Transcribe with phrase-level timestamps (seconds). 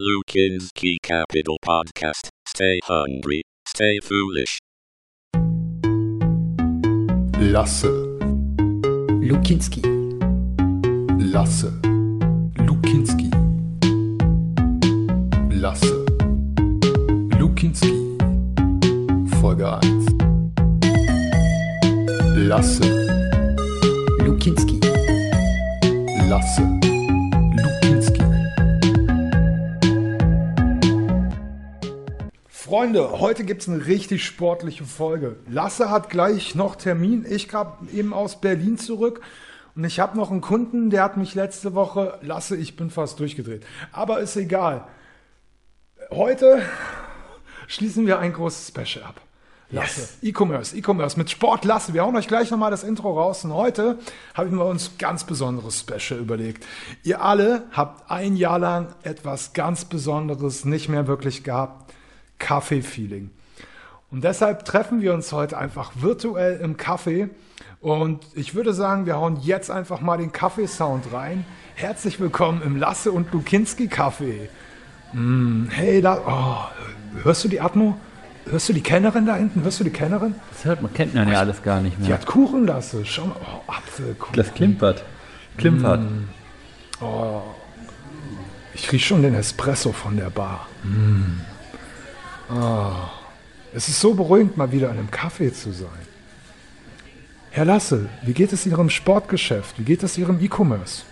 [0.00, 2.30] Lukinski Capital Podcast.
[2.48, 4.58] Stay hungry, stay foolish.
[7.38, 7.84] Lasse,
[9.20, 9.82] Lukinski.
[11.32, 11.70] Lasse,
[12.56, 13.30] Lukinski.
[15.60, 15.92] Lasse.
[17.38, 17.92] Lukinski.
[19.38, 19.80] Folge 1.
[22.48, 22.80] Lasse,
[24.24, 24.80] Lukinski.
[26.30, 26.89] Lasse.
[32.70, 35.34] Freunde, heute gibt es eine richtig sportliche Folge.
[35.48, 37.26] Lasse hat gleich noch Termin.
[37.28, 39.22] Ich kam eben aus Berlin zurück
[39.74, 43.18] und ich habe noch einen Kunden, der hat mich letzte Woche, Lasse, ich bin fast
[43.18, 43.66] durchgedreht.
[43.90, 44.86] Aber ist egal.
[46.12, 46.62] Heute
[47.66, 49.20] schließen wir ein großes Special ab.
[49.70, 51.92] Lasse, E-Commerce, E-Commerce mit Sport Lasse.
[51.92, 53.44] Wir hauen euch gleich nochmal das Intro raus.
[53.44, 53.98] Und heute
[54.32, 56.64] habe ich mir uns ganz besonderes Special überlegt.
[57.02, 61.92] Ihr alle habt ein Jahr lang etwas ganz Besonderes nicht mehr wirklich gehabt.
[62.40, 63.30] Kaffee-Feeling.
[64.10, 67.28] Und deshalb treffen wir uns heute einfach virtuell im Café.
[67.80, 71.44] Und ich würde sagen, wir hauen jetzt einfach mal den Kaffeesound rein.
[71.76, 74.48] Herzlich willkommen im Lasse und Lukinski Café.
[75.12, 77.96] Mm, hey, da, oh, hörst du die Atmo?
[78.46, 79.62] Hörst du die Kennerin da hinten?
[79.62, 80.34] Hörst du die Kennerin?
[80.52, 82.14] Das hört man, kennt man ja alles gar nicht Die mehr.
[82.14, 83.04] hat Kuchen, Lasse.
[83.04, 84.34] Schau mal, oh, Apfelkuchen.
[84.34, 85.04] Das klimpert.
[85.56, 86.00] Klimpert.
[88.74, 90.66] Ich rieche schon den Espresso von der Bar.
[90.82, 91.40] Mm.
[92.50, 93.10] Ah.
[93.72, 95.88] Es ist so beruhigend, mal wieder in einem Café zu sein.
[97.52, 99.78] Herr Lasse, wie geht es Ihrem Sportgeschäft?
[99.78, 101.02] Wie geht es Ihrem E-Commerce?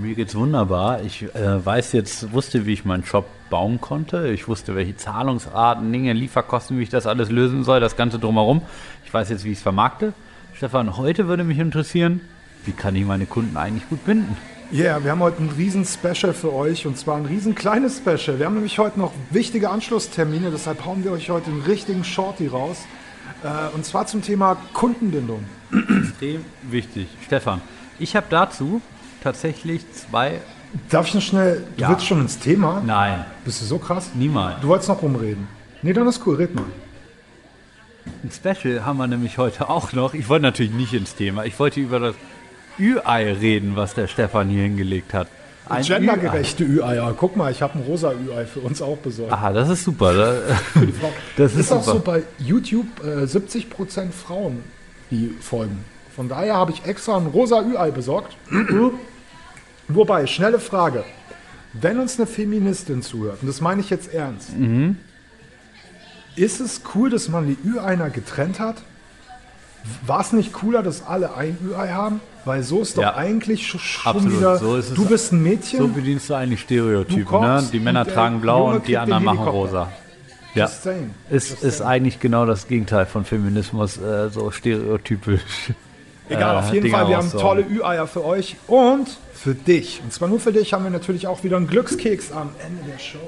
[0.00, 1.02] Mir geht's wunderbar.
[1.02, 4.28] Ich äh, weiß jetzt, wusste, wie ich meinen Shop bauen konnte.
[4.28, 8.62] Ich wusste, welche Zahlungsarten, Dinge, Lieferkosten, wie ich das alles lösen soll, das Ganze drumherum.
[9.04, 10.14] Ich weiß jetzt, wie ich es vermarkte.
[10.54, 12.22] Stefan, heute würde mich interessieren,
[12.64, 14.36] wie kann ich meine Kunden eigentlich gut binden?
[14.74, 17.98] Ja, yeah, wir haben heute ein riesen Special für euch und zwar ein riesen kleines
[17.98, 18.40] Special.
[18.40, 22.48] Wir haben nämlich heute noch wichtige Anschlusstermine, deshalb hauen wir euch heute einen richtigen Shorty
[22.48, 22.78] raus.
[23.44, 25.44] Äh, und zwar zum Thema Kundenbindung.
[25.70, 27.06] Extrem wichtig.
[27.24, 27.60] Stefan,
[28.00, 28.82] ich habe dazu
[29.22, 30.40] tatsächlich zwei.
[30.90, 31.90] Darf ich noch schnell, du Ja.
[31.90, 32.82] willst schon ins Thema?
[32.84, 34.10] Nein, Bist du so krass?
[34.14, 34.60] niemals.
[34.60, 35.46] Du wolltest noch rumreden.
[35.82, 36.64] Nee, dann ist cool, red mal.
[38.24, 40.14] Ein Special haben wir nämlich heute auch noch.
[40.14, 41.44] Ich wollte natürlich nicht ins Thema.
[41.44, 42.16] Ich wollte über das
[42.78, 45.28] Ü-Ei reden, was der Stefan hier hingelegt hat.
[45.68, 45.88] Ein Ü-Ei.
[45.98, 47.14] Gendergerechte Ü-Eier.
[47.16, 49.32] Guck mal, ich habe ein rosa Ü-Ei für uns auch besorgt.
[49.32, 50.12] Aha, das ist super.
[50.14, 50.38] Da-
[51.36, 52.12] Das ist ist auch so super.
[52.12, 54.62] bei YouTube äh, 70% Frauen,
[55.10, 55.84] die folgen.
[56.14, 58.36] Von daher habe ich extra ein rosa Ü-Ei besorgt.
[59.88, 61.04] Wobei, schnelle Frage.
[61.72, 64.96] Wenn uns eine Feministin zuhört, und das meine ich jetzt ernst, Mhm.
[66.36, 68.76] ist es cool, dass man die Ü-Einer getrennt hat?
[70.06, 72.20] War es nicht cooler, dass alle ein Ü-Ei haben?
[72.44, 73.14] Weil so ist doch Ja.
[73.16, 74.94] eigentlich sch- schon Absolut, wieder, so ist es.
[74.94, 77.24] du bist ein Mädchen, So bedienst du eigentlich Stereotypen.
[77.24, 77.64] Du Ne?
[77.72, 79.90] Die Männer und der tragen blau und die anderen machen rosa.
[80.54, 81.10] Ja, Just saying.
[81.30, 85.40] ist, ist eigentlich genau das Gegenteil von Feminismus, äh, so stereotypisch.
[86.28, 90.00] Egal, äh, auf jeden Dinge Fall, wir haben tolle Ü-Eier für euch und für dich.
[90.02, 92.98] Und zwar nur für dich haben wir natürlich auch wieder einen Glückskeks am Ende der
[92.98, 93.18] Show.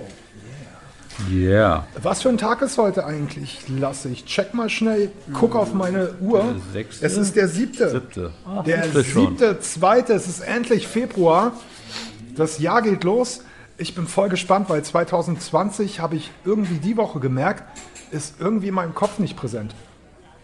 [1.31, 1.87] Yeah.
[2.03, 3.61] Was für ein Tag ist heute eigentlich?
[3.69, 6.57] Lasse ich check mal schnell, guck auf meine Uhr.
[6.73, 7.07] Sechste?
[7.07, 7.91] Es ist der siebte.
[7.91, 8.33] Siebte.
[8.47, 11.53] Ah, Der siebte zweite, es ist endlich Februar.
[12.37, 13.41] Das Jahr geht los.
[13.79, 17.65] Ich bin voll gespannt, weil 2020 habe ich irgendwie die Woche gemerkt,
[18.11, 19.75] ist irgendwie in meinem Kopf nicht präsent.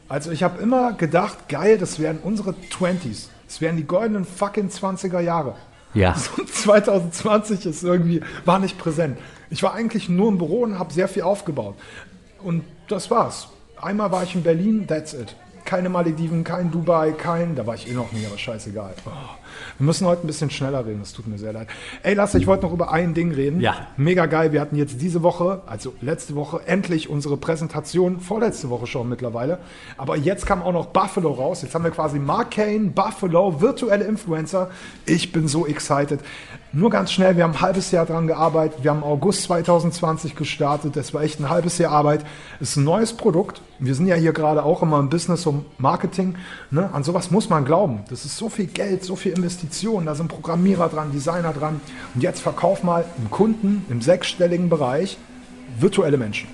[0.08, 3.28] Also ich habe immer gedacht, geil, das wären unsere 20s.
[3.46, 5.54] Das wären die goldenen fucking 20er Jahre.
[5.94, 6.14] Ja.
[6.38, 9.18] Und 2020 ist irgendwie, war nicht präsent.
[9.52, 11.74] Ich war eigentlich nur im Büro und habe sehr viel aufgebaut.
[12.42, 13.48] Und das war's.
[13.80, 15.36] Einmal war ich in Berlin, that's it.
[15.66, 18.94] Keine Malediven, kein Dubai, kein, da war ich eh noch nie, aber scheißegal.
[19.04, 19.10] Oh.
[19.78, 21.68] Wir müssen heute ein bisschen schneller reden, das tut mir sehr leid.
[22.02, 23.60] Ey, Lasse, ich wollte noch über ein Ding reden.
[23.60, 23.88] Ja.
[23.98, 28.86] Mega geil, wir hatten jetzt diese Woche, also letzte Woche, endlich unsere Präsentation, vorletzte Woche
[28.86, 29.58] schon mittlerweile.
[29.98, 31.60] Aber jetzt kam auch noch Buffalo raus.
[31.60, 34.70] Jetzt haben wir quasi Mark Kane, Buffalo, virtuelle Influencer.
[35.04, 36.20] Ich bin so excited.
[36.74, 38.82] Nur ganz schnell, wir haben ein halbes Jahr dran gearbeitet.
[38.82, 40.96] Wir haben August 2020 gestartet.
[40.96, 42.24] Das war echt ein halbes Jahr Arbeit.
[42.60, 43.60] Ist ein neues Produkt.
[43.78, 46.34] Wir sind ja hier gerade auch immer im Business und Marketing.
[46.70, 46.88] Ne?
[46.94, 48.00] An sowas muss man glauben.
[48.08, 50.06] Das ist so viel Geld, so viel Investitionen.
[50.06, 51.82] Da sind Programmierer dran, Designer dran.
[52.14, 55.18] Und jetzt verkauf mal im Kunden im sechsstelligen Bereich
[55.78, 56.48] virtuelle Menschen.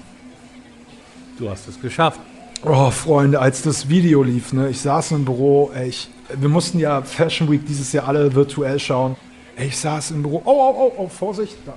[1.38, 2.19] Du hast es geschafft.
[2.64, 6.81] Oh, Freunde, als das Video lief, ne, ich saß im Büro, ey, ich, wir mussten
[6.81, 9.14] ja Fashion Week dieses Jahr alle virtuell schauen.
[9.59, 11.75] Ich saß im Büro, oh, oh, oh, oh, Vorsicht, da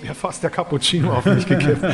[0.00, 1.84] wäre fast der Cappuccino auf mich gekippt.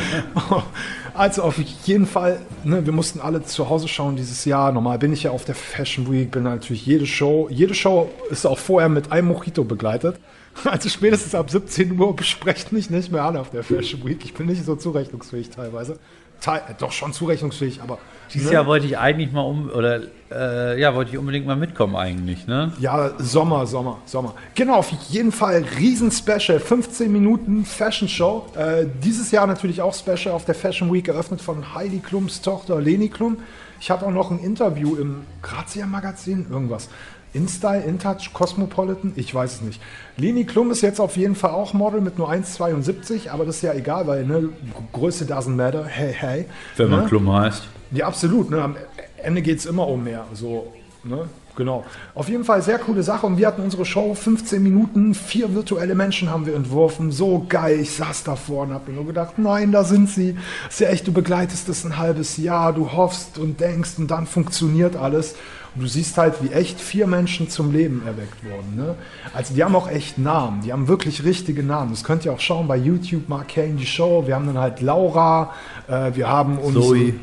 [1.13, 4.71] also auf jeden Fall, ne, wir mussten alle zu Hause schauen dieses Jahr.
[4.71, 8.47] Normal bin ich ja auf der Fashion Week, bin natürlich jede Show, jede Show ist
[8.47, 10.19] auch vorher mit einem Mojito begleitet.
[10.65, 14.25] Also spätestens ab 17 Uhr besprecht mich nicht mehr an auf der Fashion Week.
[14.25, 15.99] Ich bin nicht so zurechnungsfähig teilweise.
[16.41, 17.97] Teil, äh, doch schon zurechnungsfähig, aber
[18.33, 18.53] Dieses ne?
[18.53, 20.01] Jahr wollte ich eigentlich mal um, oder
[20.31, 22.71] äh, ja, wollte ich unbedingt mal mitkommen eigentlich, ne?
[22.79, 24.35] Ja, Sommer, Sommer, Sommer.
[24.55, 28.45] Genau, auf jeden Fall Riesen-Special, 15 Minuten Fashion Show.
[28.55, 32.79] Äh, dieses Jahr natürlich auch Special auf der Fashion Week, eröffnet von Heidi Klums Tochter
[32.79, 33.37] Leni Klum.
[33.81, 36.89] Ich hatte auch noch ein Interview im Grazia Magazin, irgendwas.
[37.33, 39.81] InStyle, InTouch, Cosmopolitan, ich weiß es nicht.
[40.17, 43.61] Leni Klum ist jetzt auf jeden Fall auch Model mit nur 1,72, aber das ist
[43.61, 44.49] ja egal, weil ne,
[44.93, 46.45] Größe doesn't matter, hey, hey.
[46.77, 47.05] Wenn man ne?
[47.07, 47.67] Klum heißt.
[47.91, 48.49] Ja, absolut.
[48.49, 48.61] Ne?
[48.61, 48.75] Am
[49.17, 50.25] Ende geht es immer um mehr.
[50.33, 50.73] So,
[51.03, 51.29] ne?
[51.59, 51.83] Genau.
[52.15, 53.25] Auf jeden Fall sehr coole Sache.
[53.25, 57.11] Und wir hatten unsere Show 15 Minuten, vier virtuelle Menschen haben wir entworfen.
[57.11, 57.81] So geil.
[57.81, 60.37] Ich saß davor und habe mir nur gedacht, nein, da sind sie.
[60.69, 64.25] ist ja echt, du begleitest das ein halbes Jahr, du hoffst und denkst und dann
[64.25, 65.35] funktioniert alles.
[65.75, 68.75] Und du siehst halt, wie echt vier Menschen zum Leben erweckt wurden.
[68.75, 68.95] Ne?
[69.33, 70.61] Also die haben auch echt Namen.
[70.61, 71.91] Die haben wirklich richtige Namen.
[71.91, 74.25] Das könnt ihr auch schauen bei YouTube, Mark Kane, die Show.
[74.25, 75.53] Wir haben dann halt Laura,
[75.87, 76.73] äh, wir haben uns...
[76.73, 77.13] Zoe.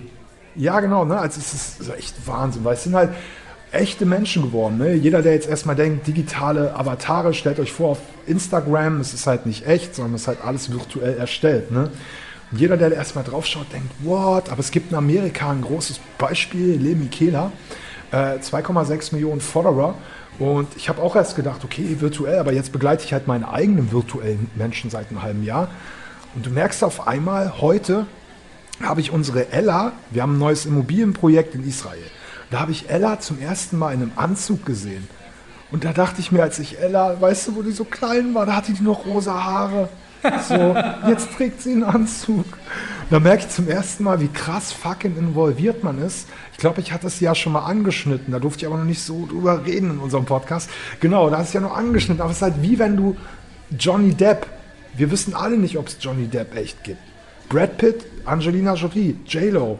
[0.54, 1.18] Ja, genau, ne?
[1.18, 3.10] Also es ist echt Wahnsinn, weil es sind halt
[3.72, 4.78] echte Menschen geworden.
[4.78, 4.94] Ne?
[4.94, 9.46] Jeder, der jetzt erstmal denkt, digitale Avatare, stellt euch vor auf Instagram, es ist halt
[9.46, 11.70] nicht echt, sondern es ist halt alles virtuell erstellt.
[11.70, 11.90] Ne?
[12.50, 14.50] Und jeder, der erstmal drauf schaut, denkt, what?
[14.50, 17.52] Aber es gibt in Amerika ein großes Beispiel, Le Michela,
[18.12, 19.94] äh, 2,6 Millionen Follower.
[20.38, 23.90] Und ich habe auch erst gedacht, okay, virtuell, aber jetzt begleite ich halt meine eigenen
[23.90, 25.68] virtuellen Menschen seit einem halben Jahr.
[26.34, 28.06] Und du merkst auf einmal, heute
[28.82, 32.02] habe ich unsere Ella, wir haben ein neues Immobilienprojekt in Israel.
[32.50, 35.08] Da habe ich Ella zum ersten Mal in einem Anzug gesehen.
[35.72, 38.46] Und da dachte ich mir, als ich Ella, weißt du, wo die so klein war,
[38.46, 39.88] da hatte die noch rosa Haare.
[40.48, 40.76] So,
[41.08, 42.46] jetzt trägt sie einen Anzug.
[43.08, 46.26] Da merke ich zum ersten Mal, wie krass fucking involviert man ist.
[46.50, 48.32] Ich glaube, ich hatte es ja schon mal angeschnitten.
[48.32, 50.68] Da durfte ich aber noch nicht so drüber reden in unserem Podcast.
[50.98, 52.20] Genau, da ist es ja noch angeschnitten.
[52.20, 53.16] Aber es ist halt wie wenn du
[53.78, 54.48] Johnny Depp,
[54.96, 56.98] wir wissen alle nicht, ob es Johnny Depp echt gibt.
[57.48, 59.78] Brad Pitt, Angelina Jolie, J-Lo.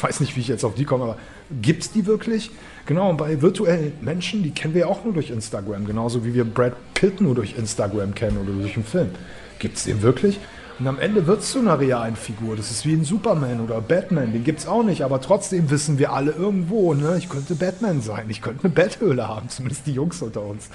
[0.00, 1.18] Weiß nicht, wie ich jetzt auf die komme, aber
[1.60, 2.52] gibt es die wirklich?
[2.86, 6.32] Genau, und bei virtuellen Menschen, die kennen wir ja auch nur durch Instagram, genauso wie
[6.32, 9.10] wir Brad Pitt nur durch Instagram kennen oder durch einen Film.
[9.58, 10.38] Gibt es den wirklich?
[10.78, 12.54] Und am Ende wird es zu einer realen Figur.
[12.54, 15.98] Das ist wie ein Superman oder Batman, den gibt es auch nicht, aber trotzdem wissen
[15.98, 17.16] wir alle irgendwo, ne?
[17.18, 20.68] ich könnte Batman sein, ich könnte eine Betthöhle haben, zumindest die Jungs unter uns.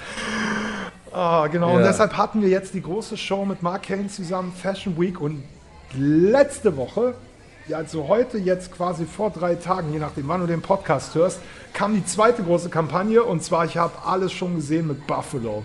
[1.13, 1.87] Ah, genau, und Ja.
[1.87, 5.41] deshalb hatten wir jetzt die große Show mit Mark Kane zusammen, Fashion Week und
[5.97, 7.13] letzte Woche,
[7.69, 11.39] ja, also heute jetzt quasi vor drei Tagen, je nachdem, wann du den Podcast hörst,
[11.71, 15.63] kam die zweite große Kampagne und zwar, ich habe alles schon gesehen mit Buffalo.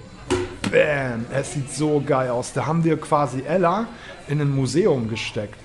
[0.71, 2.53] Bam, es sieht so geil aus.
[2.53, 3.87] Da haben wir quasi Ella
[4.29, 5.59] in ein Museum gesteckt.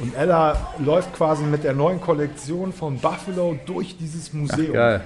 [0.00, 4.74] Und Ella läuft quasi mit der neuen Kollektion von Buffalo durch dieses Museum.
[4.74, 5.00] Geil.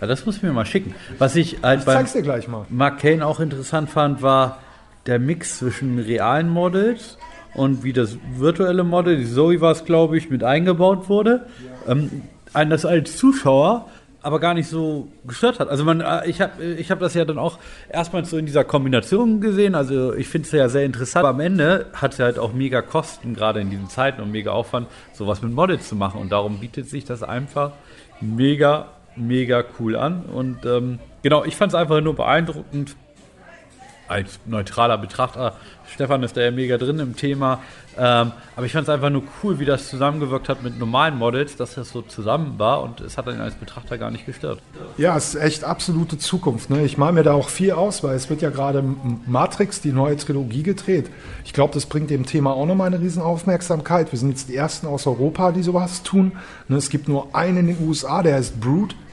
[0.00, 0.94] Ja, das muss ich mir mal schicken.
[1.18, 2.66] Was ich halt Ich zeig's dir gleich mal.
[2.68, 4.58] Mark Kane auch interessant fand, war
[5.06, 7.18] der Mix zwischen realen Models
[7.54, 11.46] und wie das virtuelle Model, die Zoe war es, glaube ich, mit eingebaut wurde.
[11.88, 12.22] Ähm,
[12.52, 13.88] einen das als Zuschauer
[14.26, 15.68] aber gar nicht so gestört hat.
[15.68, 18.64] Also man, äh, ich habe ich hab das ja dann auch erstmals so in dieser
[18.64, 19.76] Kombination gesehen.
[19.76, 21.24] Also ich finde es ja sehr interessant.
[21.24, 24.50] Aber am Ende hat es halt auch mega Kosten, gerade in diesen Zeiten und mega
[24.50, 26.20] Aufwand, sowas mit Models zu machen.
[26.20, 27.70] Und darum bietet sich das einfach
[28.20, 30.24] mega, mega cool an.
[30.24, 32.96] Und ähm, genau, ich fand es einfach nur beeindruckend,
[34.08, 35.54] als neutraler Betrachter,
[35.92, 37.60] Stefan ist da ja mega drin im Thema,
[37.96, 41.56] ähm, aber ich fand es einfach nur cool, wie das zusammengewirkt hat mit normalen Models,
[41.56, 44.58] dass das so zusammen war und es hat dann als Betrachter gar nicht gestört.
[44.98, 46.70] Ja, es ist echt absolute Zukunft.
[46.70, 46.84] Ne?
[46.84, 48.82] Ich male mir da auch viel aus, weil es wird ja gerade
[49.26, 51.08] Matrix, die neue Trilogie, gedreht.
[51.44, 54.12] Ich glaube, das bringt dem Thema auch nochmal eine riesen Aufmerksamkeit.
[54.12, 56.32] Wir sind jetzt die Ersten aus Europa, die sowas tun.
[56.68, 56.76] Ne?
[56.76, 58.54] Es gibt nur einen in den USA, der heißt.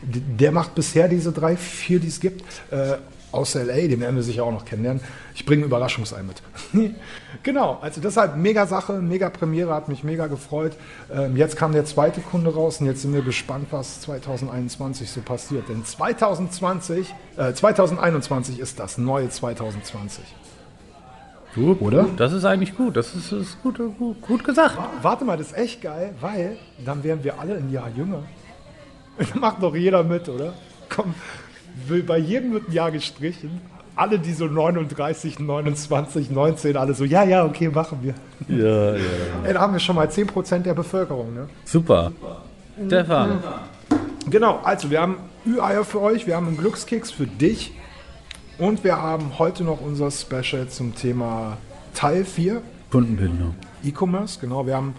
[0.01, 2.43] D- Der macht bisher diese drei, vier, die es gibt.
[2.71, 2.95] Äh,
[3.33, 5.01] aus LA, den werden wir sicher auch noch kennenlernen.
[5.35, 6.41] Ich bringe ein Überraschungsei mit.
[7.43, 10.73] genau, also deshalb mega Sache, mega Premiere, hat mich mega gefreut.
[11.13, 15.21] Ähm, jetzt kam der zweite Kunde raus und jetzt sind wir gespannt, was 2021 so
[15.21, 15.69] passiert.
[15.69, 20.23] Denn 2020, äh, 2021 ist das neue 2020.
[21.55, 22.07] Du, Oder?
[22.17, 24.75] Das ist eigentlich gut, das ist, ist gut, gut, gut gesagt.
[25.03, 28.23] Warte mal, das ist echt geil, weil dann wären wir alle ein Jahr jünger.
[29.17, 30.53] Da macht doch jeder mit, oder?
[30.89, 31.13] Komm,
[31.87, 33.61] bei jedem wird ein Jahr gestrichen.
[33.95, 38.15] Alle, die so 39, 29, 19, alle so, ja, ja, okay, machen wir.
[38.47, 39.01] Ja, ja.
[39.43, 41.47] Ey, da haben wir schon mal 10% der Bevölkerung, ne?
[41.63, 42.11] Super.
[42.87, 43.39] Stefan,
[44.29, 47.73] Genau, also wir haben Ü-Eier für euch, wir haben einen Glückskeks für dich
[48.57, 51.57] und wir haben heute noch unser Special zum Thema
[51.93, 53.55] Teil 4, Kundenbindung.
[53.83, 54.65] E-Commerce, genau.
[54.65, 54.95] Wir haben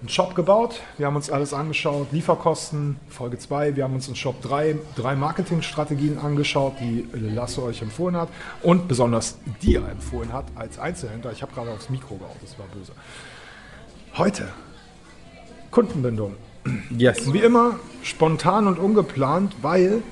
[0.00, 4.14] einen Shop gebaut, wir haben uns alles angeschaut, Lieferkosten, Folge 2, wir haben uns in
[4.14, 8.28] Shop 3 drei Marketingstrategien angeschaut, die Lasse euch empfohlen hat
[8.62, 11.32] und besonders dir empfohlen hat als Einzelhändler.
[11.32, 12.92] Ich habe gerade aufs Mikro gehauen, das war böse.
[14.16, 14.48] Heute
[15.70, 16.36] Kundenbindung.
[16.90, 17.32] Yes.
[17.32, 20.02] Wie immer spontan und ungeplant, weil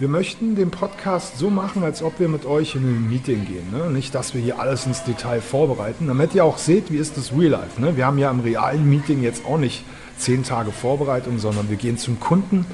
[0.00, 3.70] wir möchten den Podcast so machen, als ob wir mit euch in ein Meeting gehen.
[3.70, 3.90] Ne?
[3.90, 7.32] Nicht, dass wir hier alles ins Detail vorbereiten, damit ihr auch seht, wie ist das
[7.32, 7.78] Real Life.
[7.78, 7.98] Ne?
[7.98, 9.84] Wir haben ja im realen Meeting jetzt auch nicht
[10.16, 12.64] zehn Tage Vorbereitung, sondern wir gehen zum Kunden.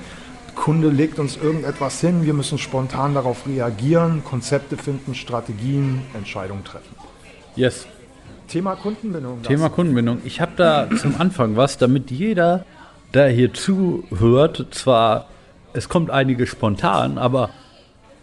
[0.46, 6.62] Der Kunde legt uns irgendetwas hin, wir müssen spontan darauf reagieren, Konzepte finden, Strategien, Entscheidungen
[6.62, 6.94] treffen.
[7.56, 7.88] Yes.
[8.46, 9.42] Thema Kundenbindung.
[9.42, 9.68] Thema.
[9.68, 10.20] Kundenbindung.
[10.24, 12.64] Ich habe da zum Anfang was, damit jeder,
[13.14, 15.26] der hier zuhört, zwar
[15.76, 17.50] es kommt einige spontan, aber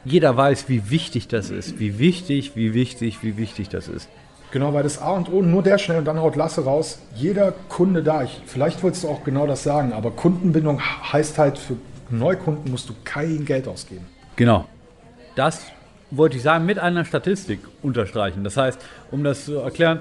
[0.06, 1.80] jeder weiß, wie wichtig das ist.
[1.80, 4.10] Wie wichtig, wie wichtig, wie wichtig das ist.
[4.52, 7.00] Genau, weil das A und O, nur der schnell und dann haut Lasse raus.
[7.16, 11.58] Jeder Kunde da, ich, vielleicht wolltest du auch genau das sagen, aber Kundenbindung heißt halt,
[11.58, 11.76] für
[12.10, 14.06] Neukunden musst du kein Geld ausgeben.
[14.36, 14.66] Genau.
[15.36, 15.62] Das
[16.12, 18.44] wollte ich sagen, mit einer Statistik unterstreichen.
[18.44, 18.80] Das heißt,
[19.10, 20.00] um das zu erklären,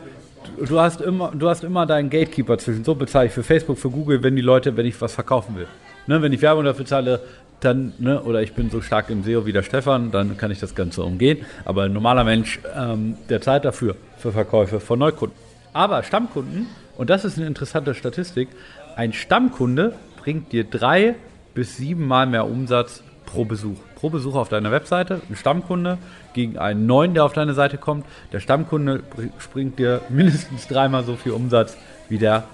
[0.59, 2.85] du- hast immer, du hast immer deinen Gatekeeper zwischen.
[2.85, 5.69] So bezahle ich für Facebook, für Google, wenn die Leute, wenn ich was verkaufen will.
[6.09, 7.21] Ne, wenn ich Werbung dafür zahle,
[7.65, 10.61] dann, ne, oder ich bin so stark im SEO wie der Stefan, dann kann ich
[10.61, 11.45] das Ganze umgehen.
[11.65, 15.37] Aber ein normaler Mensch, ähm, der zahlt dafür, für Verkäufe von Neukunden.
[15.73, 16.67] Aber Stammkunden,
[16.97, 18.49] und das ist eine interessante Statistik,
[18.97, 21.15] ein Stammkunde bringt dir drei
[21.55, 23.79] bis sieben Mal mehr Umsatz pro Besuch.
[23.95, 25.99] Pro Besuch auf deiner Webseite, ein Stammkunde
[26.35, 28.05] gegen einen neuen, der auf deine Seite kommt.
[28.33, 31.77] Der Stammkunde br- bringt dir mindestens dreimal so viel Umsatz
[32.09, 32.45] wie der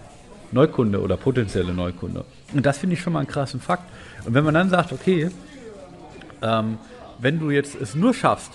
[0.53, 2.25] Neukunde oder potenzielle Neukunde.
[2.55, 3.85] Und das finde ich schon mal einen krassen Fakt.
[4.25, 5.31] Und wenn man dann sagt, okay,
[6.43, 6.79] ähm,
[7.19, 8.53] wenn du jetzt es nur schaffst,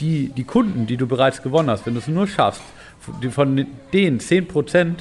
[0.00, 2.62] die, die Kunden, die du bereits gewonnen hast, wenn du es nur schaffst,
[3.30, 3.56] von
[3.92, 4.94] den 10%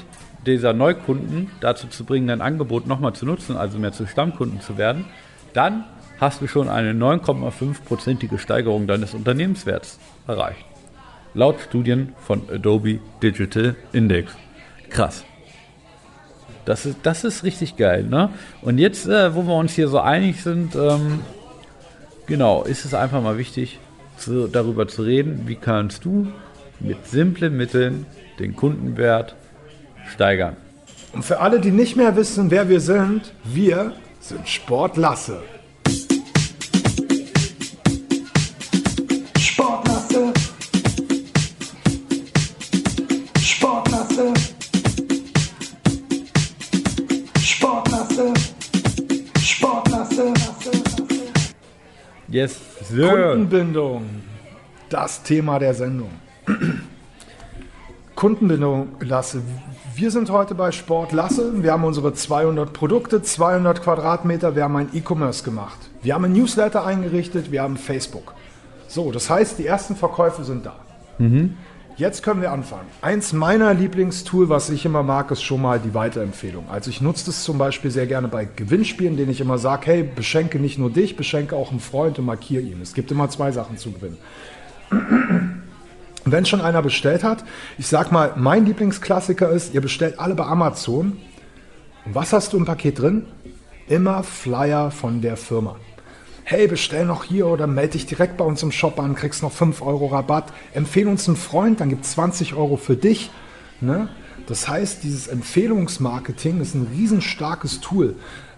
[0.46, 4.78] dieser Neukunden dazu zu bringen, dein Angebot nochmal zu nutzen, also mehr zu Stammkunden zu
[4.78, 5.06] werden,
[5.54, 5.86] dann
[6.20, 10.66] hast du schon eine 9,5%ige Steigerung deines Unternehmenswerts erreicht.
[11.34, 14.34] Laut Studien von Adobe Digital Index.
[14.90, 15.24] Krass.
[16.66, 18.30] Das ist, das ist richtig geil, ne?
[18.62, 21.22] Und jetzt, äh, wo wir uns hier so einig sind, ähm,
[22.28, 23.80] genau, ist es einfach mal wichtig,
[24.18, 26.28] zu, darüber zu reden, wie kannst du
[26.80, 28.06] mit simplen Mitteln
[28.40, 29.36] den Kundenwert
[30.14, 30.56] steigern.
[31.14, 35.34] Und für alle, die nicht mehr wissen, wer wir sind, wir sind Sportlasse.
[35.34, 35.59] Sportlasse.
[52.32, 53.32] Yes, Sir.
[53.32, 54.04] Kundenbindung,
[54.90, 56.12] das Thema der Sendung.
[58.16, 59.42] Kundenbindung, Lasse.
[59.96, 61.64] Wir sind heute bei Sport Lasse.
[61.64, 64.56] Wir haben unsere 200 Produkte, 200 Quadratmeter.
[64.56, 65.80] Wir haben ein E-Commerce gemacht.
[66.04, 67.52] Wir haben ein Newsletter eingerichtet.
[67.52, 68.36] Wir haben Facebook.
[68.88, 70.76] So, das heißt, die ersten Verkäufe sind da.
[72.00, 72.88] Jetzt können wir anfangen.
[73.02, 76.70] Eins meiner Lieblingstool, was ich immer mag, ist schon mal die Weiterempfehlung.
[76.70, 80.04] Also ich nutze das zum Beispiel sehr gerne bei Gewinnspielen, denen ich immer sage, hey,
[80.04, 82.80] beschenke nicht nur dich, beschenke auch einen Freund und markiere ihn.
[82.82, 84.18] Es gibt immer zwei Sachen zu gewinnen.
[86.24, 87.44] Wenn schon einer bestellt hat,
[87.78, 91.18] ich sag mal, mein Lieblingsklassiker ist, ihr bestellt alle bei Amazon.
[92.06, 93.26] Und was hast du im Paket drin?
[93.90, 95.76] Immer Flyer von der Firma.
[96.52, 99.52] Hey, bestell noch hier oder melde dich direkt bei uns im Shop an, kriegst noch
[99.52, 100.46] 5 Euro Rabatt.
[100.74, 103.30] Empfehle uns einen Freund, dann gibt es 20 Euro für dich.
[103.82, 104.10] Ne?
[104.48, 108.16] Das heißt, dieses Empfehlungsmarketing ist ein riesenstarkes Tool.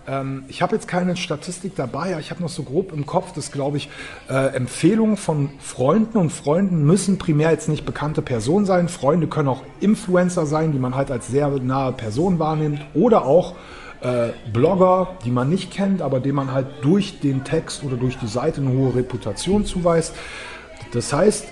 [0.08, 3.34] Ähm, ich habe jetzt keine Statistik dabei, aber ich habe noch so grob im Kopf,
[3.34, 3.90] dass, glaube ich,
[4.30, 8.88] äh, Empfehlungen von Freunden und Freunden müssen primär jetzt nicht bekannte Personen sein.
[8.88, 13.56] Freunde können auch Influencer sein, die man halt als sehr nahe Person wahrnimmt oder auch
[14.02, 18.18] äh, Blogger, die man nicht kennt, aber denen man halt durch den Text oder durch
[18.18, 20.14] die Seite eine hohe Reputation zuweist.
[20.92, 21.46] Das heißt,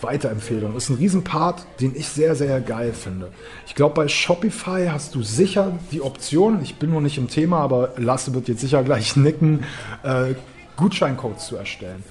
[0.00, 3.30] Weiterempfehlung ist ein Riesenpart, den ich sehr, sehr geil finde.
[3.66, 7.58] Ich glaube, bei Shopify hast du sicher die Option, ich bin noch nicht im Thema,
[7.58, 9.64] aber Lasse wird jetzt sicher gleich nicken,
[10.02, 10.34] äh,
[10.76, 12.02] Gutscheincodes zu erstellen.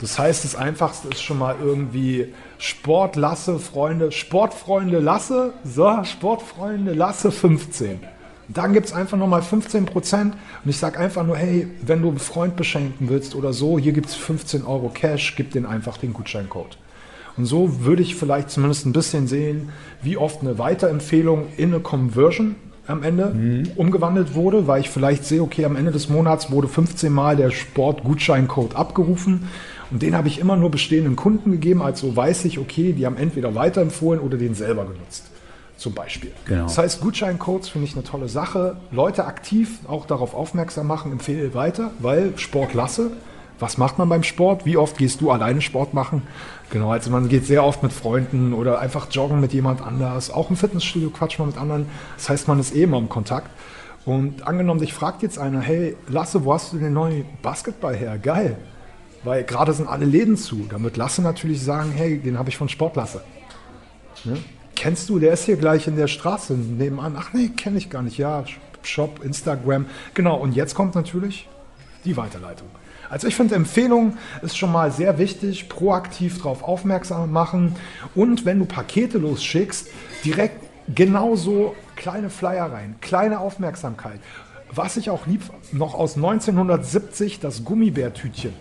[0.00, 6.92] Das heißt, das Einfachste ist schon mal irgendwie Sport Lasse, Freunde, Sportfreunde Lasse, so, Sportfreunde
[6.92, 8.00] Lasse 15.
[8.48, 12.08] Dann gibt es einfach nochmal 15 Prozent und ich sage einfach nur, hey, wenn du
[12.08, 15.98] einen Freund beschenken willst oder so, hier gibt es 15 Euro Cash, gib den einfach
[15.98, 16.78] den Gutscheincode.
[17.36, 19.68] Und so würde ich vielleicht zumindest ein bisschen sehen,
[20.02, 25.42] wie oft eine Weiterempfehlung in eine Conversion am Ende umgewandelt wurde, weil ich vielleicht sehe,
[25.42, 29.48] okay, am Ende des Monats wurde 15 Mal der Sportgutscheincode abgerufen
[29.90, 33.18] und den habe ich immer nur bestehenden Kunden gegeben, also weiß ich, okay, die haben
[33.18, 35.30] entweder weiterempfohlen oder den selber genutzt.
[35.78, 36.32] Zum Beispiel.
[36.44, 36.64] Genau.
[36.64, 38.76] Das heißt, Gutscheincodes finde ich eine tolle Sache.
[38.90, 43.12] Leute aktiv auch darauf aufmerksam machen, empfehle weiter, weil Sport lasse.
[43.60, 44.66] Was macht man beim Sport?
[44.66, 46.22] Wie oft gehst du alleine Sport machen?
[46.70, 50.30] Genau, also man geht sehr oft mit Freunden oder einfach joggen mit jemand anders.
[50.30, 51.86] Auch im Fitnessstudio quatscht man mit anderen.
[52.16, 53.50] Das heißt, man ist eh immer im Kontakt.
[54.04, 58.16] Und angenommen, dich fragt jetzt einer, hey, Lasse, wo hast du den neuen Basketball her?
[58.18, 58.56] Geil.
[59.24, 60.68] Weil gerade sind alle Läden zu.
[60.70, 63.22] Wird Lasse natürlich sagen, hey, den habe ich von Sport Lasse.
[64.24, 64.38] Ne?
[64.76, 67.16] Kennst du, der ist hier gleich in der Straße nebenan.
[67.18, 68.18] Ach nee, kenne ich gar nicht.
[68.18, 68.44] Ja,
[68.82, 69.86] Shop, Instagram.
[70.14, 71.48] Genau, und jetzt kommt natürlich
[72.04, 72.68] die Weiterleitung.
[73.10, 77.74] Also ich finde, Empfehlung ist schon mal sehr wichtig, proaktiv darauf aufmerksam machen
[78.14, 79.88] und wenn du Pakete losschickst,
[80.24, 80.62] direkt
[80.94, 84.20] genauso kleine Flyer rein, kleine Aufmerksamkeit.
[84.70, 88.52] Was ich auch lieb, noch aus 1970 das Gummibärtütchen.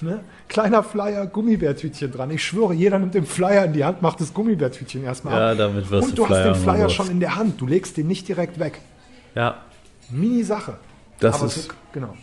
[0.00, 0.20] Ne?
[0.50, 2.30] Kleiner Flyer, Gummibärtütchen dran.
[2.32, 5.58] Ich schwöre, jeder nimmt den Flyer in die Hand, macht das Gummibärtütchen erstmal Ja, ab.
[5.58, 7.60] damit wirst Und du du hast Flyer den Flyer schon in der Hand.
[7.60, 8.80] Du legst den nicht direkt weg.
[9.36, 9.58] Ja,
[10.10, 10.74] Mini-Sache.
[11.20, 12.14] Das Aber ist- so, genau.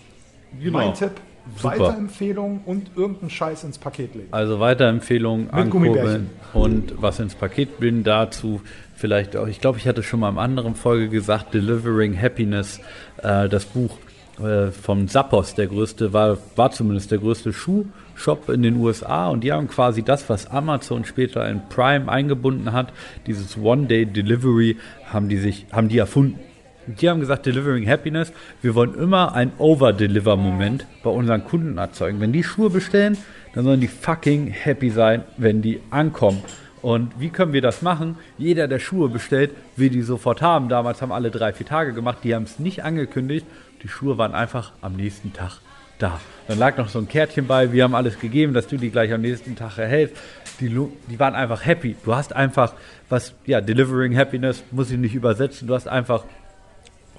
[0.61, 0.77] genau.
[0.77, 1.11] Mein Tipp,
[1.55, 1.79] Super.
[1.79, 4.27] Weiterempfehlung und irgendeinen Scheiß ins Paket legen.
[4.31, 8.61] Also Weiterempfehlung, ankurbeln und was ins Paket binden dazu.
[8.95, 12.81] Vielleicht auch, ich glaube, ich hatte schon mal in einer anderen Folge gesagt, Delivering Happiness,
[13.23, 13.97] äh, das Buch
[14.39, 19.43] äh, vom Zappos, der größte, war, war zumindest der größte Schuhshop in den USA und
[19.43, 22.93] die haben quasi das, was Amazon später in Prime eingebunden hat,
[23.25, 24.77] dieses One-Day-Delivery,
[25.11, 26.39] haben die sich, haben die erfunden.
[26.87, 32.21] Die haben gesagt, Delivering Happiness, wir wollen immer ein Over-Deliver-Moment bei unseren Kunden erzeugen.
[32.21, 33.17] Wenn die Schuhe bestellen,
[33.53, 36.41] dann sollen die fucking happy sein, wenn die ankommen.
[36.81, 38.15] Und wie können wir das machen?
[38.37, 40.69] Jeder, der Schuhe bestellt, will die sofort haben.
[40.69, 42.19] Damals haben alle drei, vier Tage gemacht.
[42.23, 43.45] Die haben es nicht angekündigt.
[43.83, 45.59] Die Schuhe waren einfach am nächsten Tag
[45.99, 46.19] da.
[46.47, 47.71] Dann lag noch so ein Kärtchen bei.
[47.71, 50.15] Wir haben alles gegeben, dass du die gleich am nächsten Tag erhältst.
[50.59, 51.95] Die, die waren einfach happy.
[52.03, 52.73] Du hast einfach
[53.09, 55.67] was, ja, Delivering Happiness muss ich nicht übersetzen.
[55.67, 56.23] Du hast einfach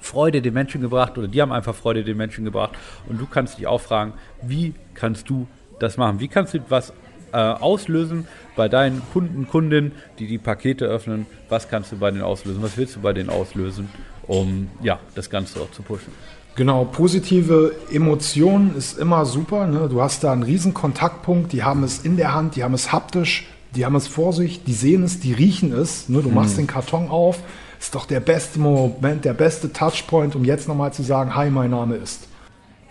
[0.01, 2.71] Freude den Menschen gebracht oder die haben einfach Freude den Menschen gebracht
[3.07, 5.47] und du kannst dich auch fragen, wie kannst du
[5.79, 6.19] das machen?
[6.19, 6.93] Wie kannst du was
[7.31, 11.25] äh, auslösen bei deinen Kunden, Kundinnen, die die Pakete öffnen?
[11.49, 12.61] Was kannst du bei denen auslösen?
[12.61, 13.89] Was willst du bei denen auslösen,
[14.23, 16.13] um ja das Ganze auch zu pushen?
[16.59, 19.65] Genau, positive Emotionen ist immer super.
[19.65, 19.87] Ne?
[19.89, 22.91] Du hast da einen riesen Kontaktpunkt, die haben es in der Hand, die haben es
[22.91, 26.09] haptisch, die haben es vor sich, die sehen es, die riechen es.
[26.09, 26.21] Ne?
[26.21, 27.39] Du machst den Karton auf,
[27.79, 31.71] ist doch der beste Moment, der beste Touchpoint, um jetzt nochmal zu sagen, hi, mein
[31.71, 32.27] Name ist.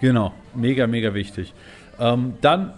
[0.00, 1.52] Genau, mega, mega wichtig.
[2.00, 2.72] Ähm, dann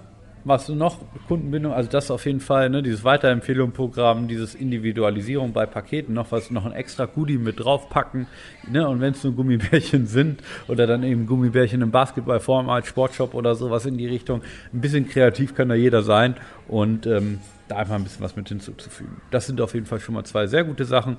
[0.45, 0.99] du noch
[1.29, 6.51] Kundenbindung, also das auf jeden Fall, ne, dieses Weiterempfehlungsprogramm, dieses Individualisierung bei Paketen, noch was,
[6.51, 8.27] noch ein extra Goodie mit draufpacken,
[8.71, 13.35] ne, und wenn es nur Gummibärchen sind oder dann eben Gummibärchen in Basketballform als Sportshop
[13.35, 16.37] oder sowas in die Richtung, ein bisschen kreativ kann da jeder sein
[16.69, 19.21] und ähm, da einfach ein bisschen was mit hinzuzufügen.
[19.31, 21.19] Das sind auf jeden Fall schon mal zwei sehr gute Sachen.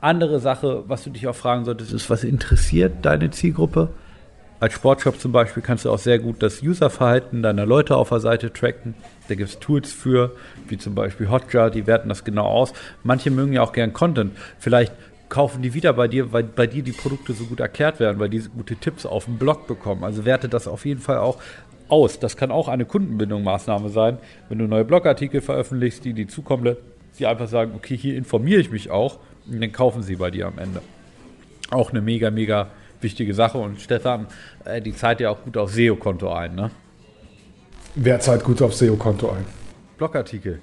[0.00, 3.90] Andere Sache, was du dich auch fragen solltest, ist, was interessiert deine Zielgruppe?
[4.62, 8.20] Als Sportshop zum Beispiel kannst du auch sehr gut das Userverhalten deiner Leute auf der
[8.20, 8.94] Seite tracken.
[9.26, 10.36] Da gibt es Tools für,
[10.68, 12.72] wie zum Beispiel Hotjar, die werten das genau aus.
[13.02, 14.30] Manche mögen ja auch gern Content.
[14.60, 14.92] Vielleicht
[15.28, 18.28] kaufen die wieder bei dir, weil bei dir die Produkte so gut erklärt werden, weil
[18.28, 20.04] die gute Tipps auf dem Blog bekommen.
[20.04, 21.38] Also werte das auf jeden Fall auch
[21.88, 22.20] aus.
[22.20, 26.76] Das kann auch eine Kundenbindungsmaßnahme sein, wenn du neue Blogartikel veröffentlichst, die die zukommen,
[27.18, 29.18] die einfach sagen, okay, hier informiere ich mich auch
[29.50, 30.82] und dann kaufen sie bei dir am Ende
[31.72, 32.68] auch eine mega, mega
[33.02, 33.58] wichtige Sache.
[33.58, 34.26] Und Stefan,
[34.64, 36.70] äh, die zahlt ja auch gut auf SEO-Konto ein, ne?
[37.94, 39.44] Wer zahlt gut auf SEO-Konto ein?
[39.98, 40.60] Blogartikel,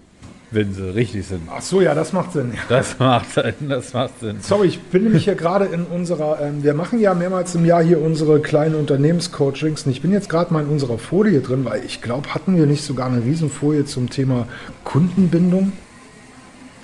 [0.50, 1.44] wenn sie richtig sind.
[1.50, 2.54] Ach so, ja, das macht Sinn.
[2.68, 4.38] Das macht, das macht Sinn.
[4.42, 7.84] Sorry, ich bin nämlich hier gerade in unserer, ähm, wir machen ja mehrmals im Jahr
[7.84, 11.86] hier unsere kleinen Unternehmenscoachings und ich bin jetzt gerade mal in unserer Folie drin, weil
[11.86, 14.48] ich glaube, hatten wir nicht sogar eine Riesenfolie zum Thema
[14.84, 15.72] Kundenbindung?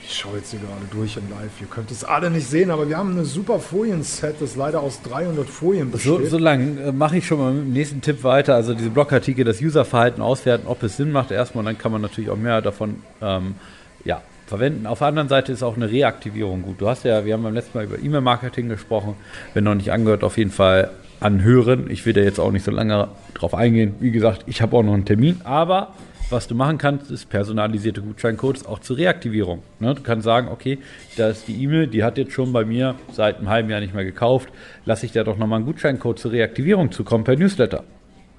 [0.07, 2.87] Ich schaue jetzt hier gerade durch in live, ihr könnt es alle nicht sehen, aber
[2.87, 6.11] wir haben eine super Folienset, das leider aus 300 Folien besteht.
[6.11, 8.53] So, so lange äh, mache ich schon mal mit dem nächsten Tipp weiter.
[8.53, 12.29] Also diese Blogartikel, das Userverhalten auswerten, ob es Sinn macht erstmal, dann kann man natürlich
[12.29, 13.55] auch mehr davon ähm,
[14.03, 14.85] ja, verwenden.
[14.85, 16.79] Auf der anderen Seite ist auch eine Reaktivierung gut.
[16.81, 19.15] Du hast ja, wir haben beim letzten Mal über E-Mail-Marketing gesprochen.
[19.55, 21.89] Wenn noch nicht angehört, auf jeden Fall anhören.
[21.89, 23.95] Ich will da jetzt auch nicht so lange drauf eingehen.
[23.99, 25.93] Wie gesagt, ich habe auch noch einen Termin, aber
[26.29, 29.61] was du machen kannst, ist personalisierte Gutscheincodes auch zur Reaktivierung.
[29.79, 29.93] Ne?
[29.93, 30.79] Du kannst sagen, okay,
[31.17, 33.93] da ist die E-Mail, die hat jetzt schon bei mir seit einem halben Jahr nicht
[33.93, 34.49] mehr gekauft,
[34.85, 37.83] lasse ich da doch nochmal einen Gutscheincode zur Reaktivierung zukommen per Newsletter.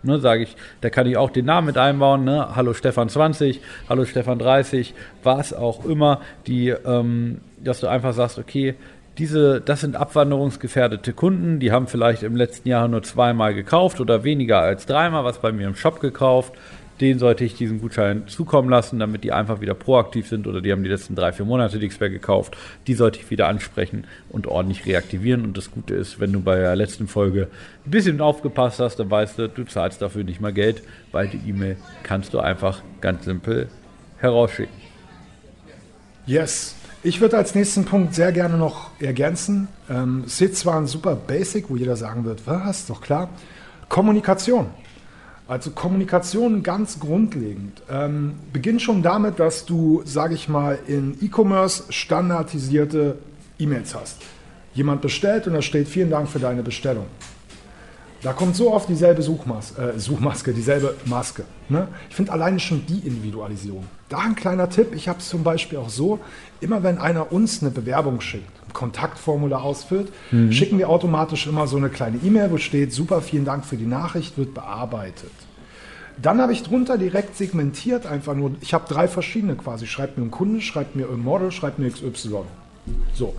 [0.03, 2.55] Ne, sage ich, da kann ich auch den Namen mit einbauen, ne?
[2.55, 4.95] Hallo Stefan 20, Hallo Stefan 30,
[5.25, 8.77] was auch immer, die, ähm, dass du einfach sagst, okay,
[9.19, 14.25] diese, das sind abwanderungsgefährdete Kunden, die haben vielleicht im letzten Jahr nur zweimal gekauft oder
[14.25, 16.53] weniger als dreimal was bei mir im Shop gekauft.
[17.01, 20.73] Den sollte ich diesen Gutschein zukommen lassen, damit die einfach wieder proaktiv sind oder die
[20.73, 22.57] haben die letzten drei, vier Monate nichts mehr gekauft.
[22.87, 25.45] Die sollte ich wieder ansprechen und ordentlich reaktivieren.
[25.45, 27.49] Und das Gute ist, wenn du bei der letzten Folge
[27.85, 30.83] ein bisschen aufgepasst hast, dann weißt du, du zahlst dafür nicht mal Geld,
[31.13, 33.69] weil die E-Mail kannst du einfach ganz simpel
[34.19, 34.75] herausschicken.
[36.25, 36.75] Yes.
[37.03, 39.69] Ich würde als nächsten Punkt sehr gerne noch ergänzen.
[39.89, 43.29] Ähm, es ist ein super Basic, wo jeder sagen wird, was, doch klar.
[43.89, 44.67] Kommunikation.
[45.49, 47.83] Also Kommunikation ganz grundlegend.
[47.89, 53.19] Ähm, beginnt schon damit, dass du, sage ich mal, in E-Commerce standardisierte
[53.59, 54.23] E-Mails hast.
[54.75, 57.07] Jemand bestellt und da steht vielen Dank für deine Bestellung.
[58.23, 61.45] Da kommt so oft dieselbe Suchmas äh, Suchmaske, dieselbe Maske.
[61.69, 61.87] Ne?
[62.11, 63.85] Ich finde alleine schon die Individualisierung.
[64.09, 66.19] Da ein kleiner Tipp, ich habe es zum Beispiel auch so,
[66.61, 70.13] immer wenn einer uns eine Bewerbung schickt, Kontaktformular ausfüllt,
[70.51, 73.87] schicken wir automatisch immer so eine kleine E-Mail, wo steht, super, vielen Dank für die
[73.87, 75.31] Nachricht, wird bearbeitet.
[76.21, 79.87] Dann habe ich drunter direkt segmentiert, einfach nur, ich habe drei verschiedene quasi.
[79.87, 82.43] Schreibt mir ein Kunde, schreibt mir ein Model, schreibt mir XY.
[83.15, 83.35] So.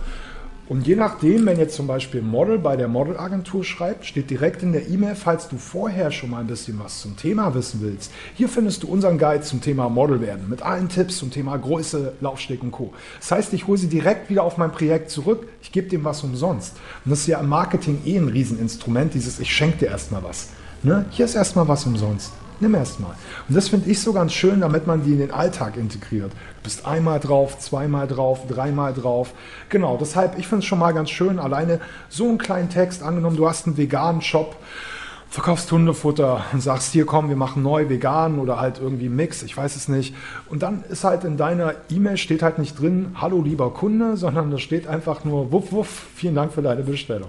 [0.68, 4.72] Und je nachdem, wenn jetzt zum Beispiel Model bei der Modelagentur schreibt, steht direkt in
[4.72, 8.12] der E-Mail, falls du vorher schon mal ein bisschen was zum Thema wissen willst.
[8.34, 12.12] Hier findest du unseren Guide zum Thema Model werden mit allen Tipps zum Thema Größe,
[12.20, 12.92] Laufsteg und Co.
[13.18, 16.22] Das heißt, ich hole sie direkt wieder auf mein Projekt zurück, ich gebe dem was
[16.22, 16.76] umsonst.
[17.04, 20.50] Und das ist ja im Marketing eh ein Rieseninstrument, dieses ich schenke dir erstmal was.
[20.82, 21.06] Ne?
[21.10, 22.32] Hier ist erstmal was umsonst.
[22.60, 23.12] Nimm erstmal.
[23.48, 26.32] Und das finde ich so ganz schön, damit man die in den Alltag integriert.
[26.32, 29.32] Du bist einmal drauf, zweimal drauf, dreimal drauf.
[29.68, 33.36] Genau, deshalb, ich finde es schon mal ganz schön, alleine so einen kleinen Text, angenommen,
[33.36, 34.56] du hast einen veganen Shop,
[35.30, 39.56] verkaufst Hundefutter und sagst, hier komm, wir machen neu vegan oder halt irgendwie Mix, ich
[39.56, 40.14] weiß es nicht.
[40.48, 44.50] Und dann ist halt in deiner E-Mail steht halt nicht drin, hallo lieber Kunde, sondern
[44.50, 47.28] da steht einfach nur, wuff, wuff, vielen Dank für deine Bestellung.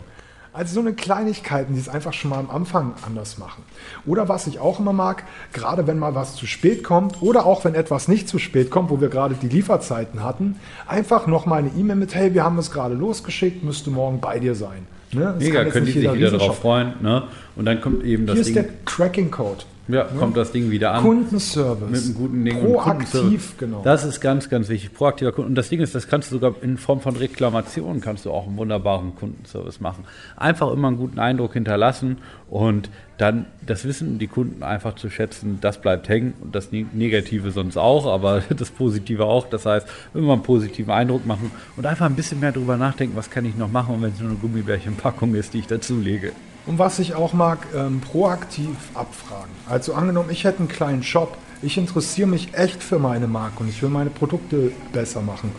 [0.51, 3.63] Also so eine Kleinigkeiten, die es einfach schon mal am Anfang anders machen.
[4.05, 7.65] Oder was ich auch immer mag, gerade wenn mal was zu spät kommt oder auch
[7.65, 10.55] wenn etwas nicht zu spät kommt, wo wir gerade die Lieferzeiten hatten,
[10.87, 14.55] einfach nochmal eine E-Mail mit, hey, wir haben es gerade losgeschickt, müsste morgen bei dir
[14.55, 14.87] sein.
[15.11, 15.35] Ne?
[15.37, 16.93] Mega, können die nicht sich jeder wieder darauf freuen.
[17.01, 17.23] Ne?
[17.55, 19.63] Und dann kommt eben das Hier ist Ding, der Tracking-Code.
[19.89, 21.03] Ja, kommt das Ding wieder an.
[21.03, 21.89] Kundenservice.
[21.89, 22.57] mit einem guten Ding.
[22.57, 23.81] und Proaktiv, genau.
[23.83, 24.93] Das ist ganz, ganz wichtig.
[24.93, 25.49] Proaktiver Kunden.
[25.49, 28.47] Und das Ding ist, das kannst du sogar in Form von Reklamation kannst du auch
[28.47, 30.03] einen wunderbaren Kundenservice machen.
[30.37, 32.17] Einfach immer einen guten Eindruck hinterlassen
[32.49, 36.85] und dann das Wissen, die Kunden einfach zu schätzen, das bleibt hängen und das Ne-
[36.93, 39.49] Negative sonst auch, aber das Positive auch.
[39.49, 43.29] Das heißt, immer einen positiven Eindruck machen und einfach ein bisschen mehr darüber nachdenken, was
[43.29, 46.31] kann ich noch machen, und wenn es nur eine Gummibärchenpackung ist, die ich dazulege.
[46.69, 49.49] Und was ich auch mag, ähm, proaktiv abfragen.
[49.67, 53.69] Also angenommen, ich hätte einen kleinen Shop, ich interessiere mich echt für meine Marke und
[53.69, 55.51] ich will meine Produkte besser machen.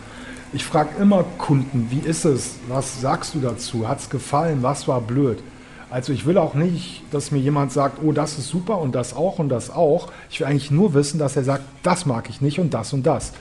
[0.53, 2.55] Ich frage immer Kunden, wie ist es?
[2.69, 3.89] Was sagst du dazu?
[3.89, 4.59] Hat es gefallen?
[4.63, 5.43] Was war blöd?
[5.89, 9.13] Also ich will auch nicht, dass mir jemand sagt, oh, das ist super und das
[9.13, 10.13] auch und das auch.
[10.29, 13.05] Ich will eigentlich nur wissen, dass er sagt, das mag ich nicht und das und
[13.05, 13.33] das.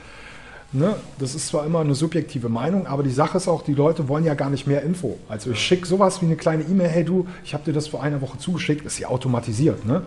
[0.72, 0.94] Ne?
[1.18, 4.24] Das ist zwar immer eine subjektive Meinung, aber die Sache ist auch, die Leute wollen
[4.24, 5.18] ja gar nicht mehr Info.
[5.28, 8.02] Also ich schicke sowas wie eine kleine E-Mail, hey du, ich habe dir das vor
[8.04, 9.84] einer Woche zugeschickt, ist ja automatisiert.
[9.84, 10.02] Ne?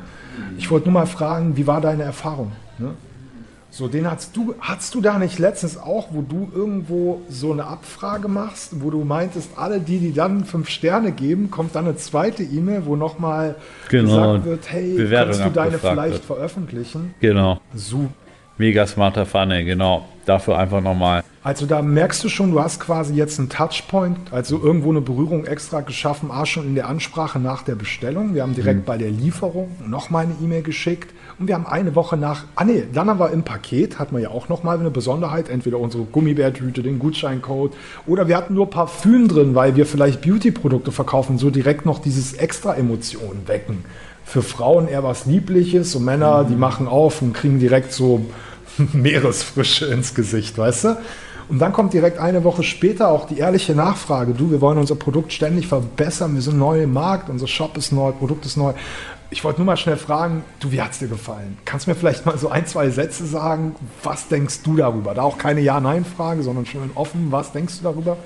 [0.58, 2.54] Ich wollte nur mal fragen, wie war deine Erfahrung?
[2.78, 2.92] Ne?
[3.72, 7.66] So, den hast du, hattest du da nicht letztens auch, wo du irgendwo so eine
[7.66, 11.98] Abfrage machst, wo du meintest, alle die, die dann fünf Sterne geben, kommt dann eine
[11.98, 13.56] zweite E-Mail, wo nochmal
[13.90, 16.24] Genau, gesagt wird, hey, Bewertung kannst du deine vielleicht wird.
[16.26, 17.16] veröffentlichen?
[17.20, 17.60] Genau.
[17.74, 18.14] Super.
[18.60, 20.08] Mega smarter Funnel, genau.
[20.26, 24.62] Dafür einfach nochmal Also da merkst du schon, du hast quasi jetzt einen Touchpoint, also
[24.64, 28.34] irgendwo eine Berührung extra geschaffen, A schon in der Ansprache nach der Bestellung.
[28.34, 32.16] Wir haben direkt bei der Lieferung nochmal eine E-Mail geschickt und wir haben eine Woche
[32.16, 35.50] nach, ah nee, dann haben wir im Paket, hatten wir ja auch nochmal eine Besonderheit,
[35.50, 37.74] entweder unsere Gummibärtüte, den Gutscheincode
[38.08, 42.34] oder wir hatten nur Parfüm drin, weil wir vielleicht Beauty-Produkte verkaufen, so direkt noch dieses
[42.34, 43.84] extra Emotionen wecken.
[44.24, 48.26] Für Frauen eher was Liebliches und Männer, die machen auf und kriegen direkt so
[48.94, 50.98] Meeresfrische ins Gesicht, weißt du?
[51.50, 54.96] Und dann kommt direkt eine Woche später auch die ehrliche Nachfrage, du, wir wollen unser
[54.96, 58.74] Produkt ständig verbessern, wir sind neu im Markt, unser Shop ist neu, Produkt ist neu.
[59.30, 61.58] Ich wollte nur mal schnell fragen, du, wie hat's dir gefallen?
[61.66, 65.14] Kannst du mir vielleicht mal so ein, zwei Sätze sagen, was denkst du darüber?
[65.14, 68.18] Da auch keine Ja-Nein-Frage, sondern schön offen, was denkst du darüber?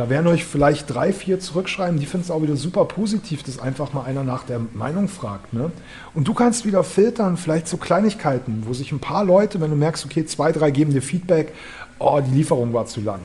[0.00, 3.58] Da werden euch vielleicht drei, vier zurückschreiben, die finden es auch wieder super positiv, dass
[3.58, 5.52] einfach mal einer nach der Meinung fragt.
[5.52, 5.70] Ne?
[6.14, 9.76] Und du kannst wieder filtern, vielleicht so Kleinigkeiten, wo sich ein paar Leute, wenn du
[9.76, 11.52] merkst, okay, zwei, drei geben dir Feedback,
[11.98, 13.20] oh, die Lieferung war zu lang.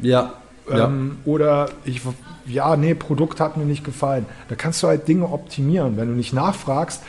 [0.00, 0.32] Ja.
[0.70, 2.00] Ähm, oder ich,
[2.46, 4.24] ja, nee, Produkt hat mir nicht gefallen.
[4.48, 7.02] Da kannst du halt Dinge optimieren, wenn du nicht nachfragst.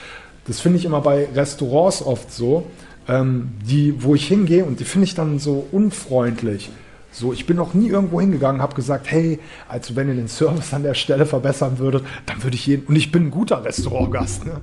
[0.48, 2.66] Das finde ich immer bei Restaurants oft so,
[3.08, 6.72] ähm, die, wo ich hingehe und die finde ich dann so unfreundlich.
[7.18, 10.72] So, ich bin noch nie irgendwo hingegangen, habe gesagt, hey, also wenn ihr den Service
[10.72, 14.46] an der Stelle verbessern würdet, dann würde ich jeden, und ich bin ein guter Restaurantgast,
[14.46, 14.62] ne?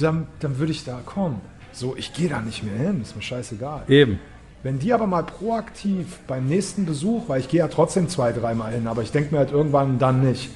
[0.00, 1.42] dann, dann würde ich da kommen.
[1.72, 3.82] So, ich gehe da nicht mehr hin, ist mir scheißegal.
[3.88, 4.18] Eben.
[4.62, 8.72] Wenn die aber mal proaktiv beim nächsten Besuch, weil ich gehe ja trotzdem zwei, dreimal
[8.72, 10.48] hin, aber ich denke mir halt irgendwann dann nicht.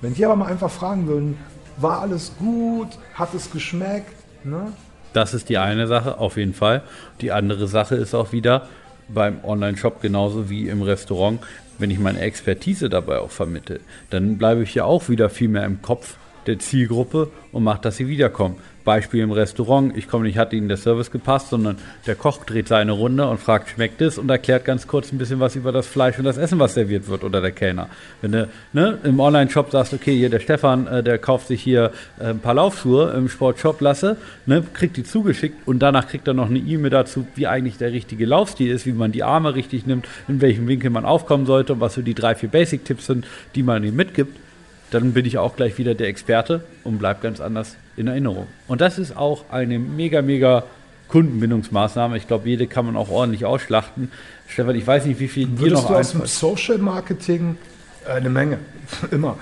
[0.00, 1.36] Wenn die aber mal einfach fragen würden,
[1.76, 4.72] war alles gut, hat es geschmeckt, ne?
[5.12, 6.82] Das ist die eine Sache, auf jeden Fall.
[7.20, 8.66] Die andere Sache ist auch wieder
[9.08, 11.40] beim Online-Shop genauso wie im Restaurant,
[11.78, 15.64] wenn ich meine Expertise dabei auch vermittle, dann bleibe ich ja auch wieder viel mehr
[15.64, 16.16] im Kopf
[16.46, 18.56] der Zielgruppe und mache, dass sie wiederkommen.
[18.86, 22.68] Beispiel im Restaurant, ich komme nicht, hat Ihnen der Service gepasst, sondern der Koch dreht
[22.68, 25.88] seine Runde und fragt, schmeckt es und erklärt ganz kurz ein bisschen was über das
[25.88, 27.88] Fleisch und das Essen, was serviert wird oder der Kellner.
[28.22, 31.90] Wenn du ne, im Online-Shop sagst, okay, hier der Stefan, äh, der kauft sich hier
[32.20, 36.34] äh, ein paar Laufschuhe im Sportshop, lasse, ne, kriegt die zugeschickt und danach kriegt er
[36.34, 39.86] noch eine E-Mail dazu, wie eigentlich der richtige Laufstil ist, wie man die Arme richtig
[39.86, 43.26] nimmt, in welchem Winkel man aufkommen sollte und was so die drei, vier Basic-Tipps sind,
[43.56, 44.45] die man ihm mitgibt
[44.90, 48.46] dann bin ich auch gleich wieder der Experte und bleibe ganz anders in Erinnerung.
[48.68, 50.64] Und das ist auch eine mega, mega
[51.08, 52.16] Kundenbindungsmaßnahme.
[52.16, 54.10] Ich glaube, jede kann man auch ordentlich ausschlachten.
[54.46, 56.26] Stefan, ich weiß nicht, wie viel dir Würdest noch du aus dem.
[56.26, 57.58] Social Marketing,
[58.06, 58.58] äh, eine Menge,
[59.10, 59.38] immer,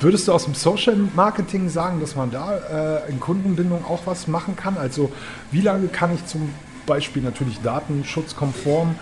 [0.00, 4.26] würdest du aus dem Social Marketing sagen, dass man da äh, in Kundenbindung auch was
[4.26, 4.76] machen kann?
[4.76, 5.12] Also
[5.50, 6.50] wie lange kann ich zum
[6.86, 8.94] Beispiel natürlich datenschutzkonform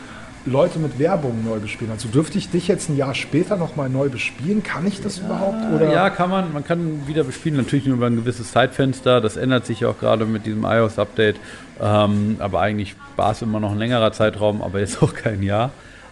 [0.47, 1.91] Leute mit Werbung neu bespielen?
[1.91, 4.63] Also dürfte ich dich jetzt ein Jahr später nochmal neu bespielen?
[4.63, 5.59] Kann ich das überhaupt?
[5.75, 5.93] Oder?
[5.93, 6.53] Ja, kann man.
[6.53, 9.21] Man kann wieder bespielen, natürlich nur über ein gewisses Zeitfenster.
[9.21, 11.37] Das ändert sich auch gerade mit diesem iOS-Update.
[11.81, 15.71] Ähm, aber eigentlich war es immer noch ein längerer Zeitraum, aber jetzt auch kein Jahr.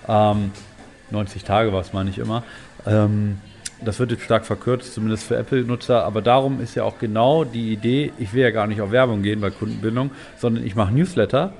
[0.08, 0.50] Ähm,
[1.10, 2.42] 90 Tage war es, meine ich immer.
[2.86, 3.38] Ähm,
[3.84, 6.04] das wird jetzt stark verkürzt, zumindest für Apple-Nutzer.
[6.04, 9.22] Aber darum ist ja auch genau die Idee, ich will ja gar nicht auf Werbung
[9.22, 11.52] gehen bei Kundenbindung, sondern ich mache Newsletter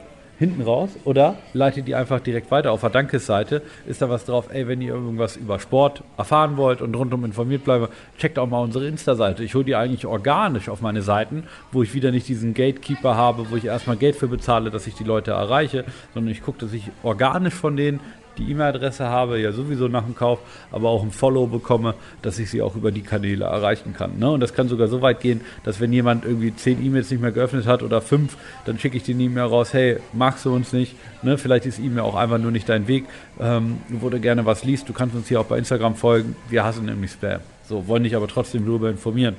[0.45, 3.63] hinten raus oder leite die einfach direkt weiter auf der Dankesseite.
[3.87, 7.65] Ist da was drauf, ey, wenn ihr irgendwas über Sport erfahren wollt und rundum informiert
[7.65, 9.43] bleiben, checkt auch mal unsere Insta-Seite.
[9.43, 13.51] Ich hole die eigentlich organisch auf meine Seiten, wo ich wieder nicht diesen Gatekeeper habe,
[13.51, 16.73] wo ich erstmal Geld für bezahle, dass ich die Leute erreiche, sondern ich gucke, dass
[16.73, 18.01] ich organisch von denen
[18.39, 20.39] die E-Mail-Adresse habe, ja sowieso nach dem Kauf,
[20.71, 24.19] aber auch ein Follow bekomme, dass ich sie auch über die Kanäle erreichen kann.
[24.19, 24.31] Ne?
[24.31, 27.33] Und das kann sogar so weit gehen, dass wenn jemand irgendwie zehn E-Mails nicht mehr
[27.33, 30.97] geöffnet hat oder fünf, dann schicke ich den E-Mail raus, hey, magst du uns nicht?
[31.23, 31.39] Ne?
[31.39, 33.05] Vielleicht ist E-Mail auch einfach nur nicht dein Weg,
[33.41, 34.89] ähm, wo du gerne was liest.
[34.89, 36.37] Du kannst uns hier auch bei Instagram folgen.
[36.49, 37.41] Wir hassen nämlich Spam.
[37.67, 39.37] So, wollen dich aber trotzdem darüber informieren.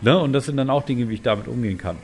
[0.00, 0.18] Ne?
[0.18, 1.96] Und das sind dann auch Dinge, wie ich damit umgehen kann.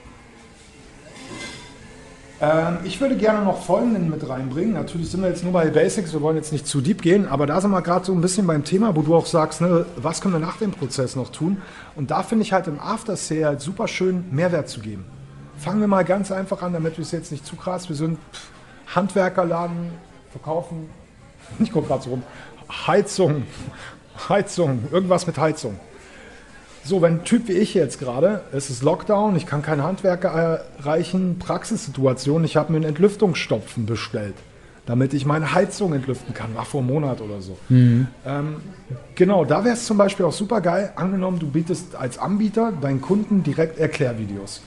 [2.42, 4.74] Ähm, ich würde gerne noch Folgenden mit reinbringen.
[4.74, 7.46] Natürlich sind wir jetzt nur bei Basics, wir wollen jetzt nicht zu deep gehen, aber
[7.46, 10.20] da sind wir gerade so ein bisschen beim Thema, wo du auch sagst, ne, was
[10.20, 11.62] können wir nach dem Prozess noch tun?
[11.94, 15.04] Und da finde ich halt im Aftershare halt super schön, Mehrwert zu geben.
[15.56, 17.88] Fangen wir mal ganz einfach an, damit wir es jetzt nicht zu krass.
[17.88, 18.18] Wir sind
[18.92, 19.92] Handwerkerladen,
[20.32, 20.90] verkaufen,
[21.60, 22.24] ich gucke gerade so rum,
[22.88, 23.44] Heizung,
[24.28, 25.78] Heizung, irgendwas mit Heizung.
[26.84, 30.30] So, wenn ein Typ wie ich jetzt gerade, es ist Lockdown, ich kann keinen Handwerker
[30.78, 34.34] erreichen, Praxissituation, ich habe mir einen Entlüftungsstopfen bestellt,
[34.84, 37.56] damit ich meine Heizung entlüften kann, war vor einem Monat oder so.
[38.26, 38.56] Ähm,
[39.14, 43.00] genau, da wäre es zum Beispiel auch super geil, angenommen, du bietest als Anbieter deinen
[43.00, 44.60] Kunden direkt Erklärvideos.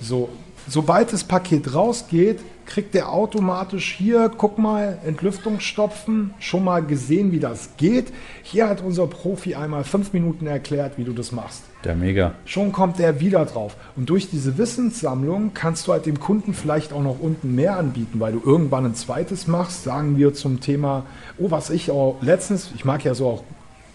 [0.00, 0.30] So,
[0.66, 7.40] sobald das Paket rausgeht, kriegt der automatisch hier, guck mal, Entlüftungsstopfen, schon mal gesehen, wie
[7.40, 8.12] das geht.
[8.42, 11.64] Hier hat unser Profi einmal fünf Minuten erklärt, wie du das machst.
[11.84, 12.34] Der Mega.
[12.44, 13.76] Schon kommt er wieder drauf.
[13.96, 18.20] Und durch diese Wissenssammlung kannst du halt dem Kunden vielleicht auch noch unten mehr anbieten,
[18.20, 21.04] weil du irgendwann ein zweites machst, sagen wir zum Thema,
[21.38, 23.44] oh, was ich auch letztens, ich mag ja so auch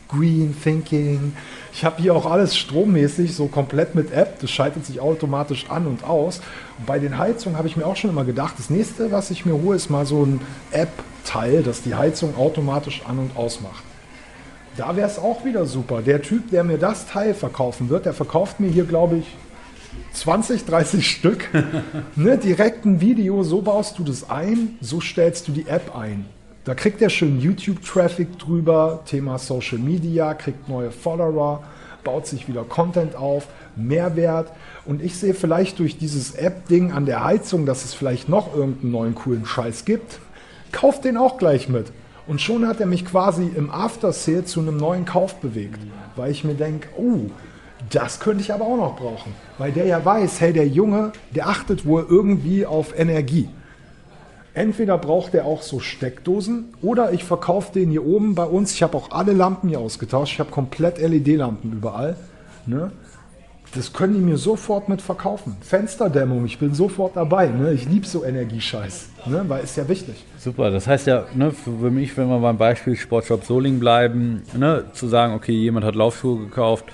[0.08, 1.34] Green Thinking.
[1.74, 4.40] Ich habe hier auch alles strommäßig, so komplett mit App.
[4.40, 6.42] Das schaltet sich automatisch an und aus.
[6.78, 9.46] Und bei den Heizungen habe ich mir auch schon immer gedacht, das nächste, was ich
[9.46, 10.42] mir hole, ist mal so ein
[10.72, 13.84] App-Teil, das die Heizung automatisch an und ausmacht.
[14.78, 16.02] Da wäre es auch wieder super.
[16.02, 19.26] Der Typ, der mir das Teil verkaufen wird, der verkauft mir hier, glaube ich,
[20.14, 21.50] 20, 30 Stück.
[22.16, 26.26] ne, direkt ein Video, so baust du das ein, so stellst du die App ein.
[26.66, 31.62] Da kriegt er schön YouTube-Traffic drüber, Thema Social Media, kriegt neue Follower,
[32.04, 34.52] baut sich wieder Content auf, Mehrwert.
[34.84, 38.92] Und ich sehe vielleicht durch dieses App-Ding an der Heizung, dass es vielleicht noch irgendeinen
[38.92, 40.20] neuen coolen Scheiß gibt.
[40.72, 41.92] Kauft den auch gleich mit.
[42.26, 45.78] Und schon hat er mich quasi im After-Sale zu einem neuen Kauf bewegt,
[46.16, 47.30] weil ich mir denke, oh,
[47.92, 49.36] das könnte ich aber auch noch brauchen.
[49.60, 53.50] Weil der ja weiß, hey, der Junge, der achtet wohl irgendwie auf Energie.
[54.56, 58.72] Entweder braucht er auch so Steckdosen oder ich verkaufe den hier oben bei uns.
[58.72, 60.32] Ich habe auch alle Lampen hier ausgetauscht.
[60.32, 62.16] Ich habe komplett LED-Lampen überall.
[62.66, 62.94] Ne?
[63.76, 65.58] Das können die mir sofort mit verkaufen.
[65.60, 67.48] Fensterdämmung, ich bin sofort dabei.
[67.48, 67.74] Ne?
[67.74, 69.44] Ich liebe so Energiescheiß, ne?
[69.46, 70.24] weil ist ja wichtig.
[70.38, 74.86] Super, das heißt ja, ne, für mich, wenn wir beim Beispiel Sportshop Soling bleiben, ne,
[74.94, 76.86] zu sagen, okay, jemand hat Laufschuhe gekauft,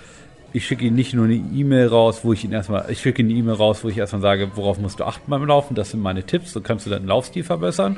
[0.53, 3.31] Ich schicke Ihnen nicht nur eine E-Mail raus, wo ich Ihnen erstmal, ich schicke eine
[3.31, 5.75] E-Mail raus, wo ich erstmal sage, worauf musst du achten beim Laufen.
[5.75, 6.51] Das sind meine Tipps.
[6.51, 7.97] So kannst du deinen Laufstil verbessern.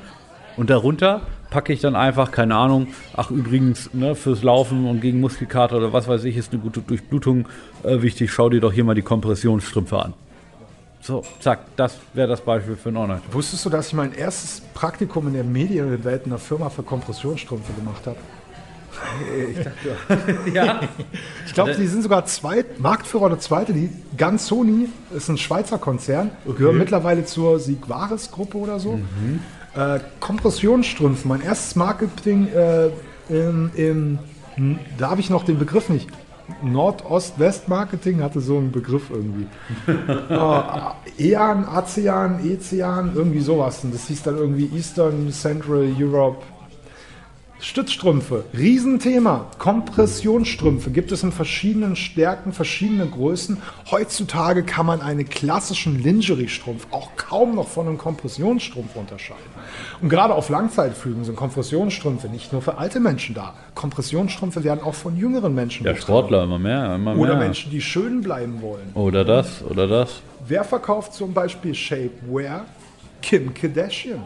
[0.56, 5.20] Und darunter packe ich dann einfach, keine Ahnung, ach übrigens, ne, fürs Laufen und gegen
[5.20, 7.48] Muskelkater oder was weiß ich, ist eine gute Durchblutung
[7.84, 8.32] äh, wichtig.
[8.32, 10.14] Schau dir doch hier mal die Kompressionsstrümpfe an.
[11.02, 14.62] So, zack, das wäre das Beispiel für einen online Wusstest du, dass ich mein erstes
[14.74, 18.16] Praktikum in der Medienwelt in einer Firma für Kompressionsstrümpfe gemacht habe?
[20.54, 20.82] Ja.
[21.46, 23.74] Ich glaube, die sind sogar zweit, Marktführer oder Zweite.
[23.74, 29.00] Die ganz Sony ist ein Schweizer Konzern, gehört mittlerweile zur Sigvaris-Gruppe oder so.
[29.76, 32.90] Äh, Kompressionsstrümpfe, mein erstes Marketing, äh,
[33.30, 34.20] im, im,
[34.56, 36.10] hm, da habe ich noch den Begriff nicht.
[36.62, 39.48] Nordost-West-Marketing hatte so einen Begriff irgendwie.
[41.18, 43.84] äh, EAN, ASEAN, ECEAN, irgendwie sowas.
[43.84, 46.44] Und das hieß dann irgendwie Eastern Central Europe
[47.64, 49.46] Stützstrümpfe, Riesenthema.
[49.58, 53.58] Kompressionsstrümpfe gibt es in verschiedenen Stärken, verschiedene Größen.
[53.90, 59.42] Heutzutage kann man einen klassischen Lingerie-Strumpf auch kaum noch von einem Kompressionsstrumpf unterscheiden.
[60.02, 63.54] Und gerade auf Langzeitflügen sind Kompressionsstrümpfe nicht nur für alte Menschen da.
[63.76, 66.18] Kompressionsstrümpfe werden auch von jüngeren Menschen Der getragen.
[66.18, 67.46] Sportler immer mehr, immer Oder mehr.
[67.46, 68.92] Menschen, die schön bleiben wollen.
[68.94, 70.22] Oder das, oder das.
[70.46, 72.66] Wer verkauft zum Beispiel Shapewear?
[73.22, 74.24] Kim Kardashian.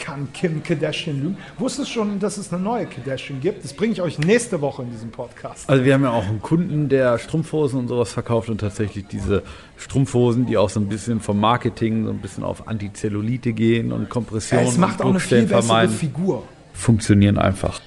[0.00, 1.38] Kann Kim Kardashian lügen?
[1.58, 3.62] Wusstest schon, dass es eine neue Kardashian gibt?
[3.62, 5.68] Das bringe ich euch nächste Woche in diesem Podcast.
[5.68, 9.42] Also wir haben ja auch einen Kunden, der Strumpfhosen und sowas verkauft und tatsächlich diese
[9.76, 14.08] Strumpfhosen, die auch so ein bisschen vom Marketing so ein bisschen auf Antizellulite gehen und
[14.08, 16.44] Kompression es macht und auch eine viel bessere vermeiden, Figur.
[16.72, 17.80] funktionieren einfach.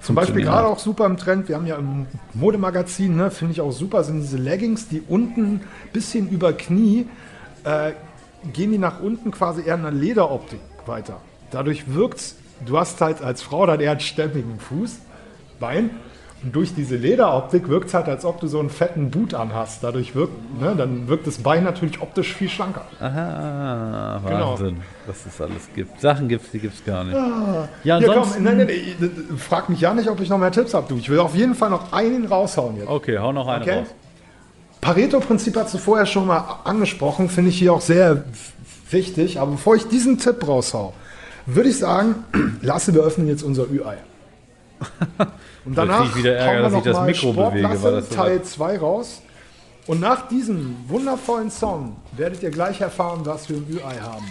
[0.00, 3.60] Zum Beispiel gerade auch super im Trend, wir haben ja im Modemagazin, ne, finde ich
[3.60, 5.60] auch super, sind diese Leggings, die unten
[5.92, 7.06] bisschen über Knie,
[7.64, 7.92] äh,
[8.52, 11.20] gehen die nach unten quasi eher in einer Lederoptik weiter.
[11.50, 14.98] Dadurch wirkt's, du hast halt als Frau dann eher einen stämmigen Fuß,
[15.60, 15.90] Bein.
[16.44, 19.82] Und durch diese Lederoptik wirkt es halt, als ob du so einen fetten Boot anhast.
[19.82, 22.84] Dadurch wirkt, ne, dann wirkt das Bein natürlich optisch viel schlanker.
[23.00, 24.50] Aha, Genau.
[24.52, 24.76] Wahnsinn,
[25.08, 26.00] was es alles gibt.
[26.00, 27.16] Sachen gibt es, die gibt es gar nicht.
[27.16, 28.34] ja, Hier, ansonsten...
[28.34, 28.68] komm, nein, nein,
[29.00, 30.86] nein, frag mich ja nicht, ob ich noch mehr Tipps habe.
[30.88, 32.88] Du, ich will auf jeden Fall noch einen raushauen jetzt.
[32.88, 33.78] Okay, hau noch eine Okay.
[33.80, 33.86] raus.
[34.80, 38.22] Pareto-Prinzip hast du vorher schon mal angesprochen, finde ich hier auch sehr
[38.90, 39.40] wichtig.
[39.40, 40.94] Aber bevor ich diesen Tipp raushau,
[41.54, 42.24] würde ich sagen,
[42.62, 43.96] Lasse, wir öffnen jetzt unser Ü-Ei.
[45.64, 48.42] Und Da danach ich wieder Ärger, dass ich das Mikro bewege, weil das so Teil
[48.42, 49.22] 2 raus.
[49.86, 54.26] Und nach diesem wundervollen Song werdet ihr gleich erfahren, was wir im Ü-Ei haben.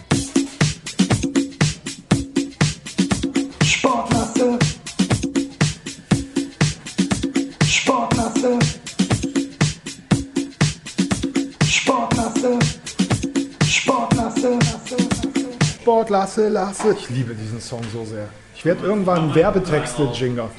[16.08, 16.94] Sportlasse, Lasse.
[16.94, 18.30] Ich liebe diesen Song so sehr.
[18.56, 20.50] Ich werde irgendwann Werbetexte Jinger.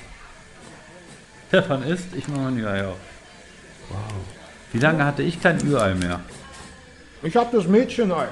[1.48, 2.96] Stefan isst, ich mache ein Ü-Ei auf.
[3.88, 3.98] Wow.
[4.72, 6.20] Wie lange hatte ich kein Ü-Ei mehr?
[7.22, 8.28] Ich habe das Mädchenei.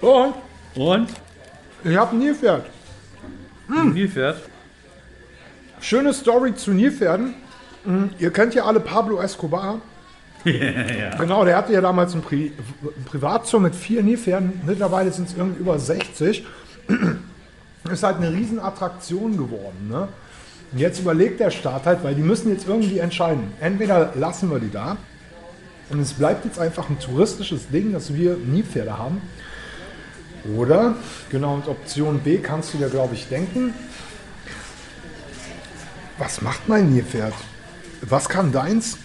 [0.00, 0.34] Und
[0.74, 1.10] Und?
[1.84, 2.66] ich habe ein Nilpferd.
[3.68, 3.94] Hm.
[3.94, 4.42] Nilpferd?
[5.80, 7.34] Schöne Story zu Nilpferden.
[7.84, 9.80] Hm, Ihr kennt ja alle Pablo Escobar.
[11.18, 12.52] Genau, der hatte ja damals ein, Pri
[13.06, 14.60] Privatzoo mit vier Nilpferden.
[14.66, 16.44] Mittlerweile sind es irgendwie über 60.
[17.90, 19.88] Ist halt eine Riesenattraktion geworden.
[19.90, 20.08] Ne?
[20.72, 23.52] Und jetzt überlegt der Staat halt, weil die müssen jetzt irgendwie entscheiden.
[23.60, 24.96] Entweder lassen wir die da
[25.90, 29.20] und es bleibt jetzt einfach ein touristisches Ding, dass wir Nilpferde haben.
[30.56, 30.96] Oder,
[31.30, 33.72] genau, und Option B kannst du dir, glaube ich, denken.
[36.18, 37.34] Was macht mein Nilpferd?
[38.02, 38.98] Was kann deins?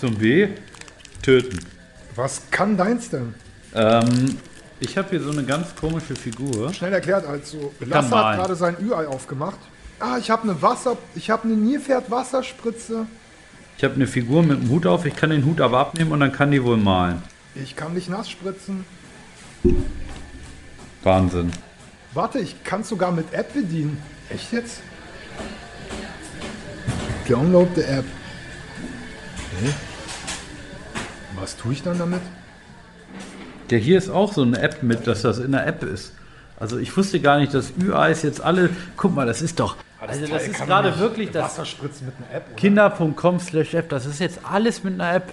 [0.00, 0.48] Zum B?
[1.20, 1.58] Töten.
[2.16, 3.34] Was kann deins denn?
[3.74, 4.38] Ähm,
[4.80, 6.72] ich habe hier so eine ganz komische Figur.
[6.72, 9.58] Schnell erklärt, also Lasse hat gerade sein Ü-Ei aufgemacht.
[9.98, 13.06] Ah, ich habe eine Wasser, ich habe eine Nilpferd-Wasserspritze.
[13.76, 16.20] Ich habe eine Figur mit einem Hut auf, ich kann den Hut aber abnehmen und
[16.20, 17.22] dann kann die wohl malen.
[17.54, 18.86] Ich kann dich nass spritzen.
[21.02, 21.52] Wahnsinn.
[22.14, 24.02] Warte, ich kann sogar mit App bedienen.
[24.30, 24.80] Echt jetzt?
[27.28, 28.06] Download the App.
[29.58, 29.74] Okay.
[31.40, 32.20] Was tue ich dann damit?
[33.70, 36.12] Ja, hier ist auch so eine App mit, dass das in der App ist.
[36.58, 38.70] Also ich wusste gar nicht, dass Ü-Eis jetzt alle.
[38.96, 39.76] Guck mal, das ist doch.
[40.00, 42.46] Also das ist gerade wirklich das Wasserspritzen mit einer App.
[42.48, 42.56] Oder?
[42.56, 43.88] Kinder.com slash App.
[43.88, 45.32] Das ist jetzt alles mit einer App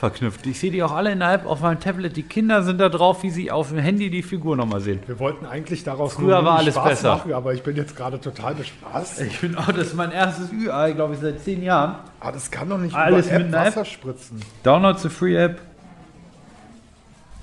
[0.00, 0.46] verknüpft.
[0.46, 2.16] Ich sehe die auch alle in der App auf meinem Tablet.
[2.16, 5.00] Die Kinder sind da drauf, wie sie auf dem Handy die Figur nochmal sehen.
[5.06, 7.16] Wir wollten eigentlich daraus Früher nur war alles Spaß besser.
[7.16, 9.20] machen, aber ich bin jetzt gerade total bespaßt.
[9.20, 11.96] Ich bin auch, das ist mein erstes Ü-Ei, glaube ich, seit zehn Jahren.
[12.18, 13.76] Ah, das kann doch nicht Alles über App mit einer App?
[13.76, 14.40] Wasser spritzen.
[14.62, 15.60] Download the Free App.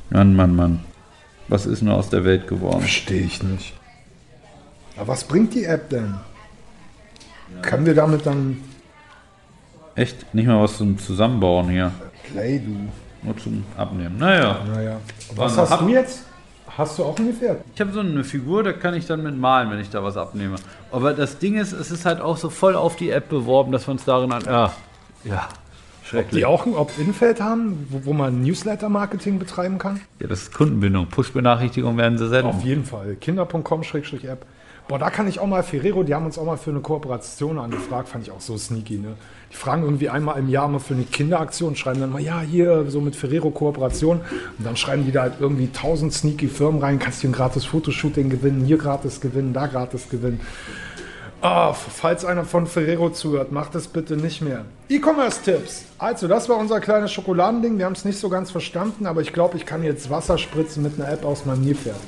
[0.09, 0.79] Mann, Mann, Mann.
[1.47, 2.79] Was ist nur aus der Welt geworden?
[2.81, 3.73] Verstehe ich nicht.
[4.97, 6.15] Aber was bringt die App denn?
[7.61, 8.57] Können wir damit dann
[9.95, 10.31] Echt?
[10.35, 11.91] Nicht mal was zum Zusammenbauen hier.
[12.31, 12.89] Play, du?
[13.25, 14.17] Nur zum Abnehmen.
[14.17, 14.57] Naja.
[14.73, 14.97] Naja.
[15.35, 16.23] Was hast hab- du jetzt?
[16.77, 17.61] Hast du auch ein Gefährt?
[17.73, 20.15] Ich habe so eine Figur, da kann ich dann mit malen, wenn ich da was
[20.15, 20.57] abnehme.
[20.91, 23.87] Aber das Ding ist, es ist halt auch so voll auf die App beworben, dass
[23.87, 24.43] man es darin an.
[24.45, 24.73] Ja.
[25.23, 25.47] Ja.
[26.03, 26.39] Schrecklich.
[26.39, 29.99] Die auch ein Opt-in-Feld haben, wo, wo man Newsletter-Marketing betreiben kann?
[30.19, 31.07] Ja, das ist Kundenbindung.
[31.07, 32.53] Push-Benachrichtigungen werden sie senden.
[32.55, 33.15] Auf jeden Fall.
[33.15, 34.45] Kinder.com-App.
[34.87, 37.59] Boah, da kann ich auch mal Ferrero, die haben uns auch mal für eine Kooperation
[37.59, 39.15] angefragt, fand ich auch so sneaky, ne?
[39.51, 42.85] Die fragen irgendwie einmal im Jahr mal für eine Kinderaktion, schreiben dann mal, ja, hier,
[42.89, 44.21] so mit Ferrero Kooperation.
[44.57, 47.65] Und dann schreiben die da halt irgendwie tausend sneaky Firmen rein, kannst hier ein gratis
[47.65, 50.41] Fotoshooting gewinnen, hier gratis gewinnen, da gratis gewinnen.
[51.39, 54.65] Ah, falls einer von Ferrero zuhört, macht das bitte nicht mehr.
[54.89, 55.83] E-Commerce-Tipps.
[55.99, 57.77] Also, das war unser kleines Schokoladending.
[57.77, 60.81] Wir haben es nicht so ganz verstanden, aber ich glaube, ich kann jetzt Wasser spritzen
[60.81, 61.99] mit einer App aus meinem Nilpferd.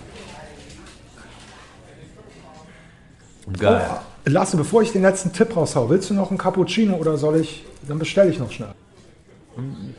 [3.58, 3.88] Geil.
[3.92, 7.38] Oh, Lasse, bevor ich den letzten Tipp raushau, willst du noch einen Cappuccino oder soll
[7.38, 8.74] ich, dann bestelle ich noch schnell.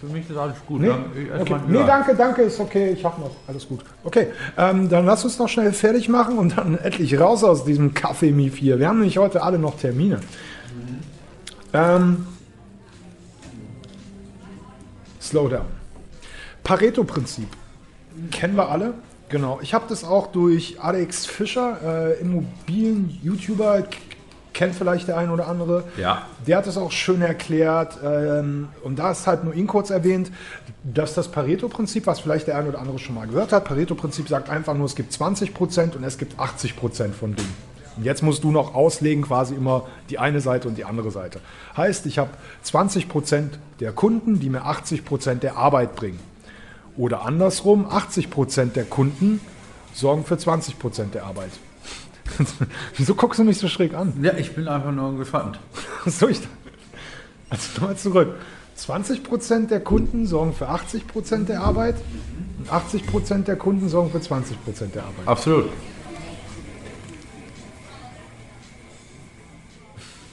[0.01, 0.81] Für mich ist alles gut.
[0.81, 1.57] Nee, esse okay.
[1.69, 3.81] nee danke, danke, ist okay, ich habe noch, alles gut.
[4.05, 7.93] Okay, ähm, dann lass uns noch schnell fertig machen und dann endlich raus aus diesem
[7.93, 8.79] Kaffee-Mief hier.
[8.79, 10.21] Wir haben nämlich heute alle noch Termine.
[11.73, 12.27] Ähm,
[15.21, 15.67] Slowdown.
[16.65, 17.49] Pareto-Prinzip.
[18.31, 18.95] Kennen wir alle.
[19.29, 19.61] Genau.
[19.63, 21.79] Ich habe das auch durch Alex Fischer,
[22.19, 23.85] äh, Immobilien-YouTuber,
[24.61, 25.85] kennt vielleicht der ein oder andere.
[25.97, 26.27] Ja.
[26.47, 27.99] Der hat es auch schön erklärt.
[28.05, 30.31] Ähm, und da ist halt nur ihn kurz erwähnt,
[30.85, 34.51] dass das Pareto-Prinzip, was vielleicht der ein oder andere schon mal gehört hat, Pareto-Prinzip sagt
[34.51, 37.55] einfach nur, es gibt 20% und es gibt 80% von Dingen.
[37.97, 41.41] Und jetzt musst du noch auslegen, quasi immer die eine Seite und die andere Seite.
[41.75, 42.29] Heißt, ich habe
[42.63, 46.21] 20% der Kunden, die mir 80% der Arbeit bringen.
[46.99, 49.41] Oder andersrum, 80% der Kunden
[49.95, 51.51] sorgen für 20% der Arbeit.
[52.97, 54.13] Wieso guckst du mich so schräg an?
[54.23, 55.59] Ja, ich bin einfach nur gespannt.
[56.07, 56.41] So, ich,
[57.51, 58.37] also nochmal zurück.
[58.79, 61.97] 20% der Kunden sorgen für 80% der Arbeit
[62.59, 65.27] und 80% der Kunden sorgen für 20% der Arbeit.
[65.27, 65.69] Absolut.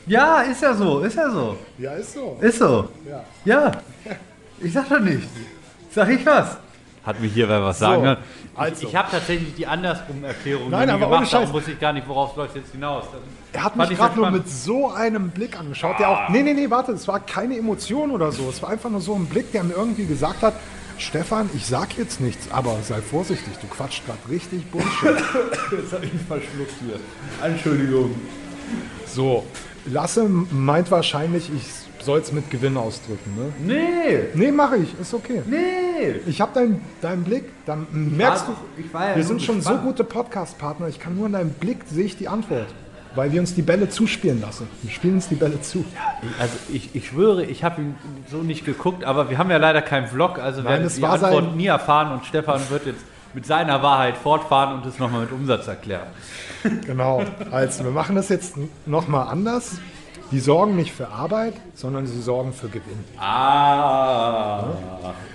[0.05, 1.57] Ja, ist ja so, ist ja so.
[1.77, 2.37] Ja, ist so.
[2.39, 2.89] Ist so.
[3.05, 3.25] Ja.
[3.43, 3.71] Ja.
[4.61, 5.27] Ich sag doch nicht.
[5.91, 6.57] Sag ich was?
[7.07, 8.81] Hat mich hier wer was sagen So, also.
[8.81, 11.93] Ich, ich habe tatsächlich die andersrum Erklärung Nein, aber ohne gemacht, darum wusste ich gar
[11.93, 13.05] nicht, worauf läuft jetzt hinaus.
[13.09, 13.21] Das
[13.53, 16.29] Er hat mich ich gerade nur mit so einem Blick angeschaut, der auch.
[16.29, 18.49] Nee, nee, nee, warte, es war keine Emotion oder so.
[18.49, 20.55] Es war einfach nur so ein Blick, der mir irgendwie gesagt hat:
[20.97, 24.91] Stefan, ich sag jetzt nichts, aber sei vorsichtig, du quatscht gerade richtig Bullshit.
[25.71, 26.99] Jetzt habe ich ihn verschluckt hier.
[27.41, 28.15] Entschuldigung.
[29.05, 29.45] So,
[29.85, 33.73] Lasse meint wahrscheinlich, ich soll es mit Gewinn ausdrücken, ne?
[33.75, 35.41] Nee, Nee, mache ich, ist okay.
[35.45, 36.15] nee.
[36.27, 39.57] Ich habe deinen deinen Blick, dann merkst war- du, ich war ja wir sind schon
[39.57, 39.79] gespannt.
[39.81, 42.67] so gute Podcast-Partner, ich kann nur in deinem Blick, sehe ich die Antwort.
[43.15, 44.67] Weil wir uns die Bälle zuspielen lassen.
[44.83, 45.83] Wir spielen uns die Bälle zu.
[46.39, 47.95] Also ich, ich schwöre, ich habe ihn
[48.29, 51.03] so nicht geguckt, aber wir haben ja leider keinen Vlog, also Nein, werden es die
[51.05, 55.31] Antwort nie erfahren und Stefan wird jetzt mit seiner Wahrheit fortfahren und es nochmal mit
[55.31, 56.07] Umsatz erklären.
[56.85, 57.23] Genau.
[57.51, 59.77] Also, wir machen das jetzt nochmal anders.
[60.31, 63.03] Die sorgen nicht für Arbeit, sondern sie sorgen für Gewinn.
[63.17, 64.65] Ah.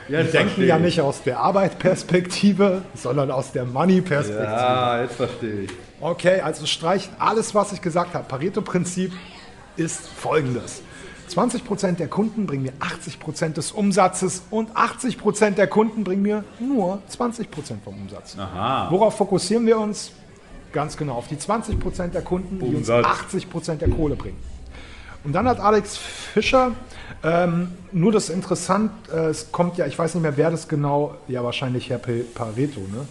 [0.07, 4.45] Wir denken ja nicht aus der Arbeitperspektive, sondern aus der Money-Perspektive.
[4.45, 5.71] Ja, jetzt verstehe ich.
[6.01, 8.25] Okay, also streicht alles, was ich gesagt habe.
[8.29, 9.13] Pareto-Prinzip
[9.77, 10.83] ist folgendes.
[11.31, 17.01] 20% der Kunden bringen mir 80% des Umsatzes und 80% der Kunden bringen mir nur
[17.11, 17.47] 20%
[17.83, 18.37] vom Umsatz.
[18.39, 18.89] Aha.
[18.91, 20.13] Worauf fokussieren wir uns?
[20.73, 23.07] Ganz genau auf die 20% der Kunden, die uns Umsatz.
[23.33, 24.37] 80% der Kohle bringen.
[25.25, 26.73] Und dann hat Alex Fischer,
[27.23, 31.17] ähm, nur das interessant, äh, es kommt ja, ich weiß nicht mehr, wer das genau,
[31.29, 33.07] ja wahrscheinlich Herr Pareto, ne?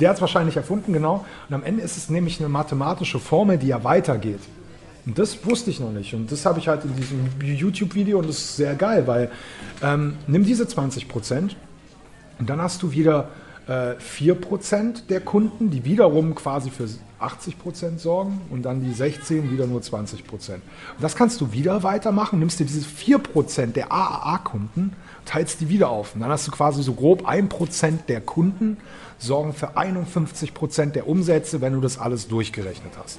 [0.00, 1.24] Der hat es wahrscheinlich erfunden, genau.
[1.48, 4.40] Und am Ende ist es nämlich eine mathematische Formel, die ja weitergeht.
[5.06, 6.14] Und das wusste ich noch nicht.
[6.14, 9.30] Und das habe ich halt in diesem YouTube-Video und das ist sehr geil, weil
[9.82, 11.56] ähm, nimm diese 20 Prozent
[12.38, 13.28] und dann hast du wieder
[13.66, 16.88] äh, 4% der Kunden, die wiederum quasi für
[17.20, 20.20] 80% sorgen und dann die 16 wieder nur 20%.
[20.30, 20.62] Und
[21.00, 24.92] das kannst du wieder weitermachen, nimmst dir diese 4% der AAA-Kunden,
[25.24, 26.14] teilst die wieder auf.
[26.14, 28.76] Und dann hast du quasi so grob 1% der Kunden
[29.18, 33.18] sorgen für 51% der Umsätze, wenn du das alles durchgerechnet hast.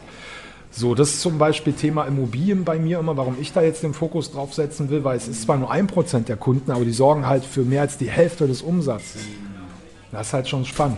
[0.70, 3.94] So, das ist zum Beispiel Thema Immobilien bei mir immer, warum ich da jetzt den
[3.94, 7.26] Fokus drauf setzen will, weil es ist zwar nur 1% der Kunden, aber die sorgen
[7.26, 9.22] halt für mehr als die Hälfte des Umsatzes.
[10.16, 10.98] Das ist halt schon spannend.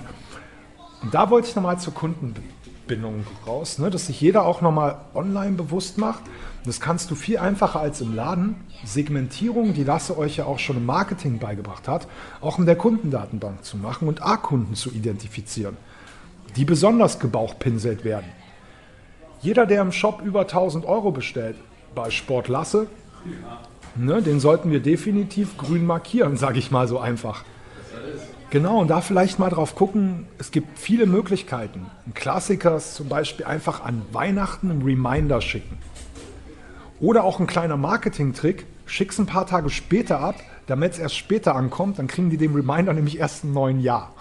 [1.02, 5.54] Und da wollte ich nochmal zur Kundenbindung raus, ne, dass sich jeder auch nochmal online
[5.54, 6.22] bewusst macht.
[6.66, 8.58] Das kannst du viel einfacher als im Laden.
[8.86, 12.08] Segmentierung, die Lasse euch ja auch schon im Marketing beigebracht hat,
[12.42, 15.78] auch in der Kundendatenbank zu machen und A-Kunden zu identifizieren,
[16.56, 18.28] die besonders gebauchpinselt werden.
[19.42, 21.56] Jeder, der im Shop über 1000 Euro bestellt,
[21.96, 22.86] bei Sport Lasse.
[23.96, 27.44] Ne, den sollten wir definitiv grün markieren, sage ich mal so einfach.
[28.50, 31.88] Genau, und da vielleicht mal drauf gucken, es gibt viele Möglichkeiten.
[32.06, 35.78] Ein Klassiker ist zum Beispiel einfach an Weihnachten einen Reminder schicken.
[37.02, 40.36] Oder auch ein kleiner Marketing-Trick, schick's ein paar Tage später ab,
[40.66, 44.14] damit es erst später ankommt, dann kriegen die den Reminder nämlich erst im neuen Jahr.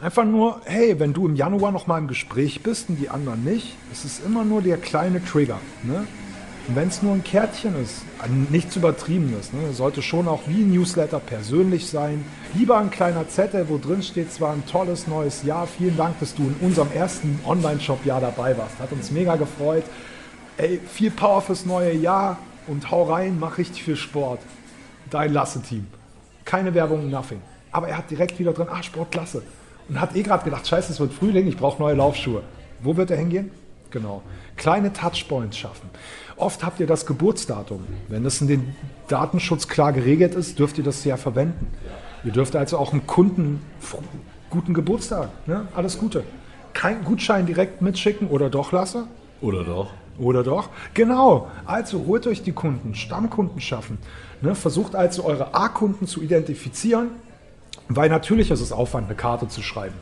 [0.00, 3.42] Einfach nur, hey, wenn du im Januar noch mal im Gespräch bist und die anderen
[3.42, 5.58] nicht, es ist immer nur der kleine Trigger.
[5.82, 6.06] Ne?
[6.66, 8.04] Und wenn es nur ein Kärtchen ist,
[8.50, 9.74] nichts Übertriebenes, ne?
[9.74, 12.24] sollte schon auch wie ein Newsletter persönlich sein.
[12.54, 16.34] Lieber ein kleiner Zettel, wo drin steht, zwar ein tolles neues Jahr, vielen Dank, dass
[16.34, 18.78] du in unserem ersten Online-Shop-Jahr dabei warst.
[18.78, 19.84] Hat uns mega gefreut.
[20.56, 24.40] Ey, viel Power fürs neue Jahr und hau rein, mach richtig viel Sport.
[25.10, 25.86] Dein Lasse-Team.
[26.46, 27.42] Keine Werbung, nothing.
[27.72, 29.42] Aber er hat direkt wieder drin, ah, Sportklasse.
[29.90, 32.42] Und hat eh gerade gedacht, scheiße, es wird Frühling, ich brauche neue Laufschuhe.
[32.80, 33.50] Wo wird er hingehen?
[33.94, 34.22] Genau.
[34.56, 35.88] Kleine Touchpoints schaffen.
[36.34, 37.86] Oft habt ihr das Geburtsdatum.
[38.08, 38.74] Wenn das in den
[39.06, 41.68] Datenschutz klar geregelt ist, dürft ihr das ja verwenden.
[42.24, 43.62] Ihr dürft also auch einem Kunden
[44.50, 45.68] guten Geburtstag, ne?
[45.76, 46.24] alles Gute.
[46.72, 49.06] Kein Gutschein direkt mitschicken oder doch lasse?
[49.40, 49.92] Oder doch?
[50.18, 50.70] Oder doch?
[50.94, 51.48] Genau.
[51.64, 53.98] Also holt euch die Kunden, Stammkunden schaffen.
[54.40, 54.56] Ne?
[54.56, 57.10] Versucht also eure A-Kunden zu identifizieren,
[57.88, 59.94] weil natürlich ist es Aufwand, eine Karte zu schreiben.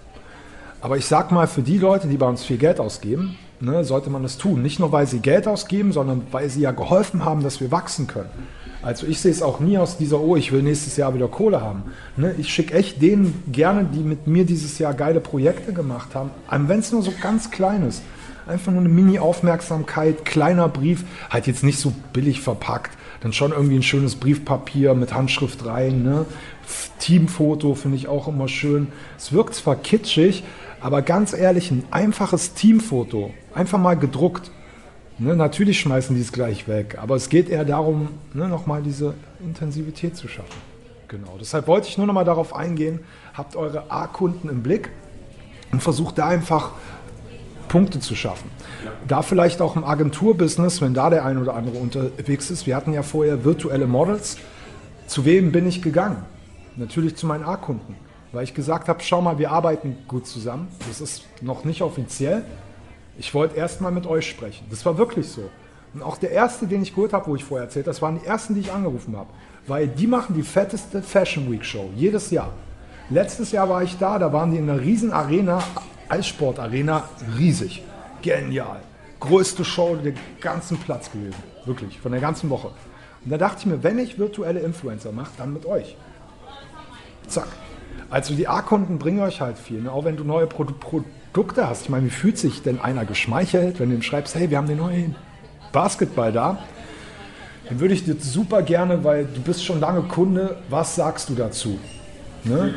[0.80, 4.10] Aber ich sag mal, für die Leute, die bei uns viel Geld ausgeben, ne, sollte
[4.10, 4.60] man das tun.
[4.60, 8.06] Nicht nur, weil sie Geld ausgeben, sondern weil sie ja geholfen haben, dass wir wachsen
[8.06, 8.28] können.
[8.82, 11.60] Also ich sehe es auch nie aus dieser, oh, ich will nächstes Jahr wieder Kohle
[11.60, 11.84] haben.
[12.16, 16.30] Ne, ich schicke echt denen gerne, die mit mir dieses Jahr geile Projekte gemacht haben,
[16.50, 18.02] wenn es nur so ganz klein ist.
[18.44, 22.90] Einfach nur eine Mini-Aufmerksamkeit, kleiner Brief, halt jetzt nicht so billig verpackt.
[23.20, 26.02] Dann schon irgendwie ein schönes Briefpapier mit Handschrift rein.
[26.02, 26.26] Ne?
[26.98, 28.88] Teamfoto finde ich auch immer schön.
[29.16, 30.42] Es wirkt zwar kitschig,
[30.82, 34.50] aber ganz ehrlich, ein einfaches Teamfoto, einfach mal gedruckt.
[35.18, 35.36] Ne?
[35.36, 40.16] Natürlich schmeißen die es gleich weg, aber es geht eher darum, ne, nochmal diese Intensivität
[40.16, 40.60] zu schaffen.
[41.08, 43.00] Genau, deshalb wollte ich nur nochmal darauf eingehen,
[43.34, 44.90] habt eure A-Kunden im Blick
[45.70, 46.72] und versucht da einfach
[47.68, 48.50] Punkte zu schaffen.
[49.06, 52.66] Da vielleicht auch im Agenturbusiness, wenn da der ein oder andere unterwegs ist.
[52.66, 54.36] Wir hatten ja vorher virtuelle Models.
[55.06, 56.24] Zu wem bin ich gegangen?
[56.76, 57.94] Natürlich zu meinen A-Kunden,
[58.32, 60.68] weil ich gesagt habe, schau mal, wir arbeiten gut zusammen.
[60.88, 62.44] Das ist noch nicht offiziell.
[63.18, 64.66] Ich wollte erst mal mit euch sprechen.
[64.70, 65.50] Das war wirklich so.
[65.94, 68.26] Und auch der erste, den ich geholt habe, wo ich vorher erzählt, das waren die
[68.26, 69.28] ersten, die ich angerufen habe.
[69.66, 72.52] Weil die machen die fetteste Fashion Week Show jedes Jahr.
[73.10, 75.62] Letztes Jahr war ich da, da waren die in einer riesen Arena,
[76.08, 77.04] Eissportarena,
[77.38, 77.82] riesig.
[78.22, 78.80] Genial.
[79.20, 81.36] Größte Show der ganzen Platz gewesen.
[81.66, 82.68] Wirklich, von der ganzen Woche.
[83.24, 85.96] Und da dachte ich mir, wenn ich virtuelle Influencer mache, dann mit euch.
[87.28, 87.48] Zack.
[88.12, 89.80] Also die A-Kunden bringen euch halt viel.
[89.80, 89.90] Ne?
[89.90, 91.84] Auch wenn du neue Produ Produkte hast.
[91.84, 94.66] Ich meine, wie fühlt sich denn einer geschmeichelt, wenn du ihm schreibst, hey, wir haben
[94.66, 95.14] den neuen
[95.72, 96.58] Basketball da.
[97.70, 101.34] Den würde ich dir super gerne, weil du bist schon lange Kunde, was sagst du
[101.34, 101.78] dazu?
[102.44, 102.74] Ne?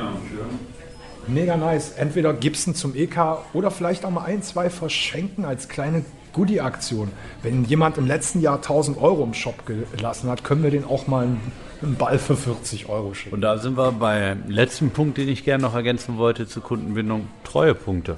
[1.28, 1.92] Mega nice.
[1.98, 3.18] Entweder gibst du zum EK
[3.52, 7.12] oder vielleicht auch mal ein, zwei verschenken als kleine Goodie-Aktion.
[7.44, 11.08] Wenn jemand im letzten Jahr 1000 Euro im Shop gelassen hat, können wir den auch
[11.08, 11.42] mal einen,
[11.86, 13.36] einen Ball für 40 Euro schicken.
[13.36, 17.28] Und da sind wir beim letzten Punkt, den ich gerne noch ergänzen wollte zur Kundenbindung:
[17.44, 18.18] Treuepunkte.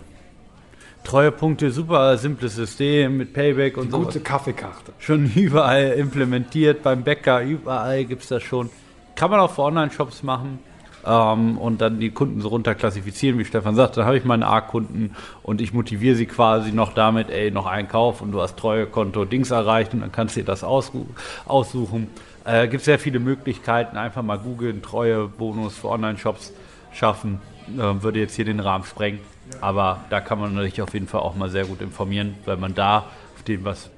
[1.04, 4.00] Treuepunkte, super simples System mit Payback und so.
[4.00, 4.92] Gute Kaffeekarte.
[5.00, 8.70] Schon überall implementiert, beim Bäcker, überall gibt es das schon.
[9.16, 10.60] Kann man auch für Online-Shops machen
[11.06, 13.98] ähm, und dann die Kunden so runterklassifizieren, wie Stefan sagt.
[13.98, 18.22] Dann habe ich meine A-Kunden und ich motiviere sie quasi noch damit, ey, noch Einkauf
[18.22, 22.08] und du hast Treuekonto Dings erreicht und dann kannst du dir das aussuchen.
[22.48, 26.54] Äh, gibt sehr viele Möglichkeiten, einfach mal googeln, Treuebonus für Online-Shops
[26.94, 27.42] schaffen.
[27.78, 29.20] Äh, würde jetzt hier den Rahmen sprengen.
[29.62, 32.74] Aber da kann man sich auf jeden Fall auch mal sehr gut informieren, weil man
[32.74, 33.00] da
[33.36, 33.90] auf dem, was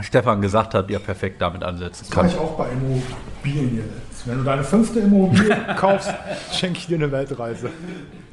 [0.00, 2.34] Stefan gesagt hat, ja perfekt damit ansetzen Das mache kann.
[2.34, 4.26] ich auch bei Immobilien jetzt.
[4.26, 6.12] Wenn du deine fünfte Immobilie kaufst,
[6.52, 7.70] schenke ich dir eine Weltreise.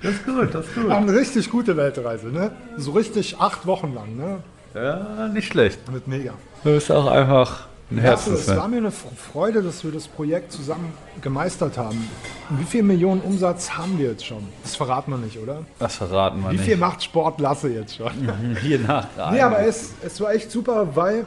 [0.02, 0.90] Das ist gut, das ist gut.
[0.92, 2.52] Eine richtig gute Weltreise, ne?
[2.78, 4.44] So richtig acht Wochen lang, ne?
[4.76, 5.80] Ja, nicht schlecht.
[5.92, 6.34] Mit mega.
[6.64, 8.72] Du bist auch einfach ein Also, es war Herzensfan.
[8.72, 12.08] mir eine Freude, dass wir das Projekt zusammen gemeistert haben.
[12.50, 14.44] Und wie viel Millionen Umsatz haben wir jetzt schon?
[14.64, 15.64] Das verraten wir nicht, oder?
[15.80, 16.66] Das verraten wir Wie nicht.
[16.66, 18.12] viel macht Sport Lasse jetzt schon?
[18.62, 19.08] Hier nach.
[19.32, 21.26] Nee, aber es, es war echt super, weil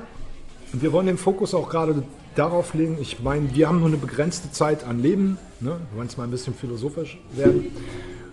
[0.73, 2.03] wir wollen den Fokus auch gerade
[2.35, 2.99] darauf legen.
[3.01, 5.39] Ich meine, wir haben nur eine begrenzte Zeit an Leben.
[5.61, 5.71] Ne?
[5.91, 7.67] Wir wollen jetzt mal ein bisschen philosophisch werden.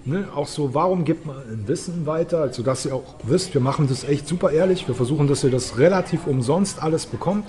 [0.03, 0.27] Ne?
[0.35, 2.39] Auch so, warum gibt man ein Wissen weiter?
[2.41, 4.87] Also, dass ihr auch wisst, wir machen das echt super ehrlich.
[4.87, 7.47] Wir versuchen, dass ihr das relativ umsonst alles bekommt.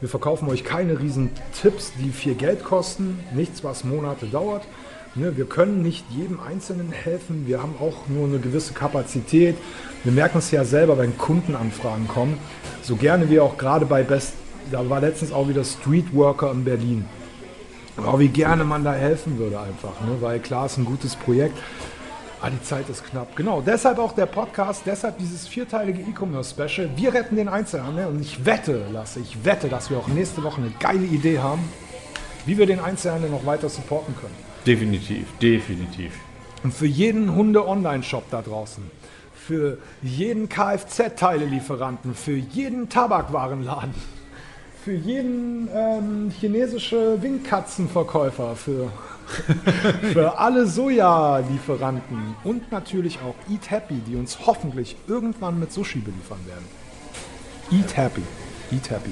[0.00, 1.30] Wir verkaufen euch keine riesen
[1.60, 3.20] Tipps, die viel Geld kosten.
[3.34, 4.62] Nichts, was Monate dauert.
[5.14, 7.46] Ne, wir können nicht jedem Einzelnen helfen.
[7.46, 9.56] Wir haben auch nur eine gewisse Kapazität.
[10.04, 12.38] Wir merken es ja selber, wenn Kundenanfragen kommen.
[12.82, 14.34] So gerne wir auch gerade bei Best
[14.70, 17.04] da war letztens auch wieder Streetworker in Berlin.
[17.96, 20.16] Aber wie gerne man da helfen würde einfach, ne?
[20.20, 21.58] weil klar ist ein gutes Projekt.
[22.40, 23.34] Ah, die Zeit ist knapp.
[23.34, 26.88] Genau, deshalb auch der Podcast, deshalb dieses vierteilige E-Commerce-Special.
[26.94, 30.60] Wir retten den Einzelhandel und ich wette, Lasse, ich wette, dass wir auch nächste Woche
[30.60, 31.68] eine geile Idee haben,
[32.46, 34.36] wie wir den Einzelhandel noch weiter supporten können.
[34.64, 36.12] Definitiv, definitiv.
[36.62, 38.84] Und für jeden Hunde-Online-Shop da draußen,
[39.34, 43.94] für jeden Kfz-Teile-Lieferanten, für jeden Tabakwarenladen,
[44.88, 48.90] für jeden ähm, chinesische Windkatzenverkäufer, für,
[50.14, 56.38] für alle Soja-Lieferanten und natürlich auch Eat Happy, die uns hoffentlich irgendwann mit Sushi beliefern
[56.46, 56.64] werden.
[57.70, 58.22] Eat Happy.
[58.72, 59.10] Eat Happy.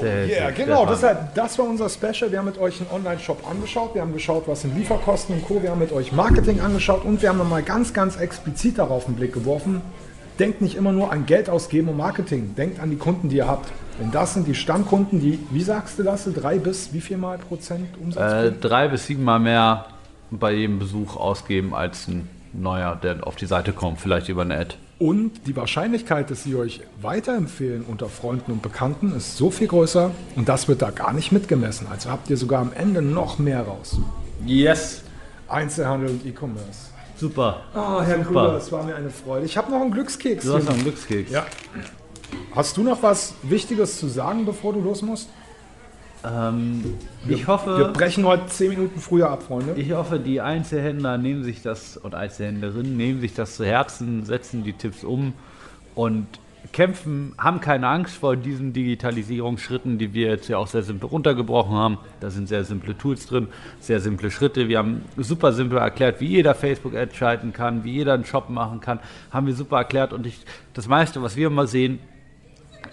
[0.00, 0.86] Sehr, Ja, sehr, genau.
[0.86, 2.32] Deshalb, das war unser Special.
[2.32, 3.94] Wir haben mit euch einen Online-Shop angeschaut.
[3.94, 5.62] Wir haben geschaut, was sind Lieferkosten und Co.
[5.62, 9.14] Wir haben mit euch Marketing angeschaut und wir haben nochmal ganz, ganz explizit darauf einen
[9.14, 9.82] Blick geworfen.
[10.40, 12.54] Denkt nicht immer nur an Geld ausgeben und Marketing.
[12.56, 13.70] Denkt an die Kunden, die ihr habt.
[14.00, 17.36] Denn das sind die Stammkunden, die, wie sagst du das, drei bis wie viel mal
[17.36, 19.84] Prozent Umsatz Äh, drei bis siebenmal mehr
[20.30, 24.56] bei jedem Besuch ausgeben als ein neuer, der auf die Seite kommt, vielleicht über eine
[24.56, 24.76] Ad.
[24.98, 30.10] Und die Wahrscheinlichkeit, dass sie euch weiterempfehlen unter Freunden und Bekannten, ist so viel größer
[30.36, 31.86] und das wird da gar nicht mitgemessen.
[31.90, 33.98] Also habt ihr sogar am Ende noch mehr raus.
[34.46, 35.02] Yes.
[35.48, 36.89] Einzelhandel und E-Commerce.
[37.20, 37.60] Super.
[37.74, 38.24] Oh, Herr Super.
[38.24, 39.44] Krüger, es war mir eine Freude.
[39.44, 40.44] Ich habe noch einen Glückskeks.
[40.46, 41.30] Du hast noch einen Glückskeks.
[41.30, 41.44] ja.
[42.54, 45.28] Hast du noch was Wichtiges zu sagen, bevor du los musst?
[46.24, 46.96] Ähm,
[47.28, 49.74] ich Wir hoffe, brechen heute zehn Minuten früher ab, Freunde.
[49.74, 54.64] ich hoffe, die Einzelhändler nehmen sich das und Einzelhändlerinnen nehmen sich das zu Herzen, setzen
[54.64, 55.34] die Tipps um
[55.94, 56.26] und
[56.72, 61.72] kämpfen, haben keine Angst vor diesen Digitalisierungsschritten, die wir jetzt ja auch sehr simpel runtergebrochen
[61.72, 61.98] haben.
[62.20, 63.48] Da sind sehr simple Tools drin,
[63.80, 64.68] sehr simple Schritte.
[64.68, 68.80] Wir haben super simpel erklärt, wie jeder Facebook-Ad schalten kann, wie jeder einen Shop machen
[68.80, 69.00] kann.
[69.30, 70.38] Haben wir super erklärt und ich,
[70.74, 71.98] das meiste, was wir immer sehen,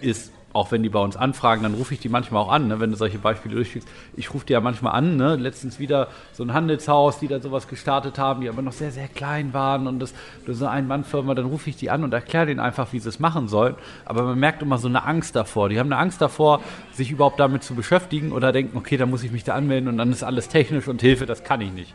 [0.02, 2.80] ist, auch wenn die bei uns anfragen, dann rufe ich die manchmal auch an, ne,
[2.80, 3.88] wenn du solche Beispiele durchschickst.
[4.16, 7.68] Ich rufe die ja manchmal an, ne, letztens wieder so ein Handelshaus, die da sowas
[7.68, 10.14] gestartet haben, die aber noch sehr, sehr klein waren und das,
[10.46, 13.00] das ist so eine Ein-Mann-Firma, dann rufe ich die an und erkläre denen einfach, wie
[13.00, 13.76] sie es machen sollen.
[14.06, 15.70] Aber man merkt immer so eine Angst davor.
[15.70, 19.24] Die haben eine Angst davor, sich überhaupt damit zu beschäftigen oder denken, okay, da muss
[19.24, 21.94] ich mich da anmelden und dann ist alles technisch und Hilfe, das kann ich nicht.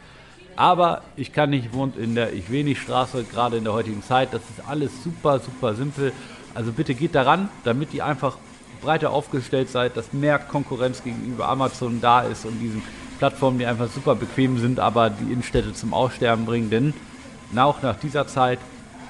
[0.54, 4.28] Aber ich kann nicht, wohnt in der Ich wenig Straße, gerade in der heutigen Zeit.
[4.32, 6.12] Das ist alles super, super simpel.
[6.54, 8.36] Also bitte geht daran, damit ihr einfach
[8.82, 12.82] breiter aufgestellt seid, dass mehr Konkurrenz gegenüber Amazon da ist und diesen
[13.18, 16.70] Plattformen, die einfach super bequem sind, aber die Innenstädte zum Aussterben bringen.
[16.70, 16.92] Denn
[17.56, 18.58] auch nach dieser Zeit,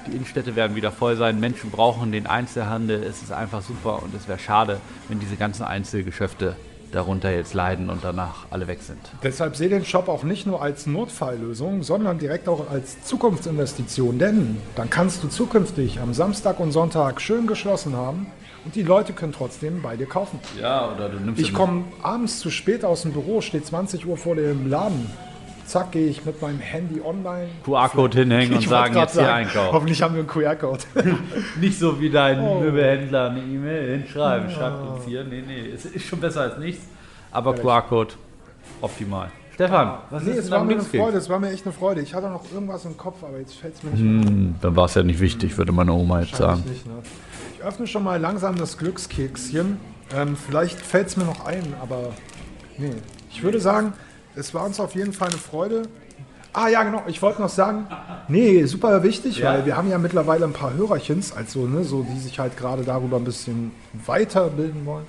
[0.07, 1.39] die Innenstädte werden wieder voll sein.
[1.39, 3.03] Menschen brauchen den Einzelhandel.
[3.03, 6.55] Es ist einfach super und es wäre schade, wenn diese ganzen Einzelgeschäfte
[6.91, 8.99] darunter jetzt leiden und danach alle weg sind.
[9.23, 14.19] Deshalb sehe den Shop auch nicht nur als Notfalllösung, sondern direkt auch als Zukunftsinvestition.
[14.19, 18.27] Denn dann kannst du zukünftig am Samstag und Sonntag schön geschlossen haben
[18.65, 20.39] und die Leute können trotzdem bei dir kaufen.
[20.59, 24.17] Ja, oder du nimmst Ich komme abends zu spät aus dem Büro, steht 20 Uhr
[24.17, 25.09] vor dem Laden.
[25.65, 27.47] Zack, gehe ich mit meinem Handy online.
[27.65, 29.71] QR-Code hinhängen und sagen, jetzt hier sagen, einkaufen.
[29.71, 30.83] Hoffentlich haben wir einen QR-Code.
[31.59, 32.59] Nicht so wie dein Oh.
[32.59, 35.23] Möbelhändler eine E-Mail hinschreiben, schreibt uns hier.
[35.23, 36.85] Nee, nee, es ist schon besser als nichts.
[37.31, 38.13] Aber QR-Code
[38.81, 39.31] optimal.
[39.53, 40.81] Stefan, was nee, ist es war mir eine?
[40.81, 42.01] Freude, es war mir echt eine Freude.
[42.01, 44.75] Ich hatte noch irgendwas im Kopf, aber jetzt fällt es mir nicht mehr Hm, dann
[44.75, 46.63] war es ja nicht wichtig, würde meine Oma jetzt sagen.
[46.67, 46.93] Nicht, ne?
[47.63, 49.77] Öffne schon mal langsam das Glückskekschen.
[50.15, 52.11] Ähm, vielleicht fällt es mir noch ein, aber
[52.77, 52.91] nee.
[53.31, 53.93] Ich würde sagen,
[54.35, 55.83] es war uns auf jeden Fall eine Freude.
[56.53, 57.01] Ah ja, genau.
[57.07, 57.87] Ich wollte noch sagen,
[58.27, 59.53] nee, super wichtig, Ja.
[59.53, 62.83] weil wir haben ja mittlerweile ein paar Hörerchens, also ne, so die sich halt gerade
[62.83, 63.71] darüber ein bisschen
[64.05, 65.05] weiterbilden wollen.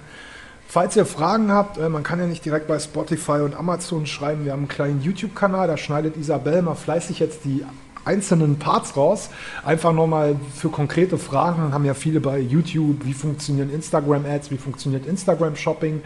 [0.66, 4.44] Falls ihr Fragen habt, äh, man kann ja nicht direkt bei Spotify und Amazon schreiben.
[4.46, 7.64] Wir haben einen kleinen YouTube-Kanal, da schneidet Isabel mal fleißig jetzt die
[8.04, 9.30] einzelnen Parts raus.
[9.64, 11.62] Einfach nochmal für konkrete Fragen.
[11.62, 16.02] Dann haben ja viele bei YouTube, wie funktionieren Instagram-Ads, wie funktioniert Instagram-Shopping.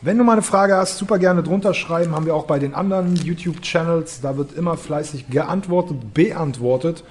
[0.00, 2.14] Wenn du mal eine Frage hast, super gerne drunter schreiben.
[2.14, 4.20] Haben wir auch bei den anderen YouTube-Channels.
[4.20, 7.04] Da wird immer fleißig geantwortet, beantwortet.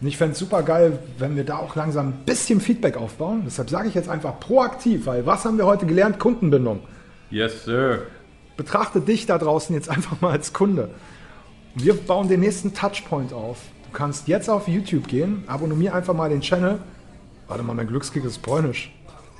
[0.00, 3.42] Und ich fände es super geil, wenn wir da auch langsam ein bisschen Feedback aufbauen.
[3.44, 6.18] Deshalb sage ich jetzt einfach proaktiv, weil was haben wir heute gelernt?
[6.18, 6.80] Kundenbindung.
[7.30, 8.02] Yes, sir.
[8.56, 10.90] Betrachte dich da draußen jetzt einfach mal als Kunde.
[11.80, 13.58] Wir bauen den nächsten Touchpoint auf.
[13.84, 16.80] Du kannst jetzt auf YouTube gehen, abonniere einfach mal den Channel.
[17.46, 18.92] Warte mal, mein Glückskick ist polnisch.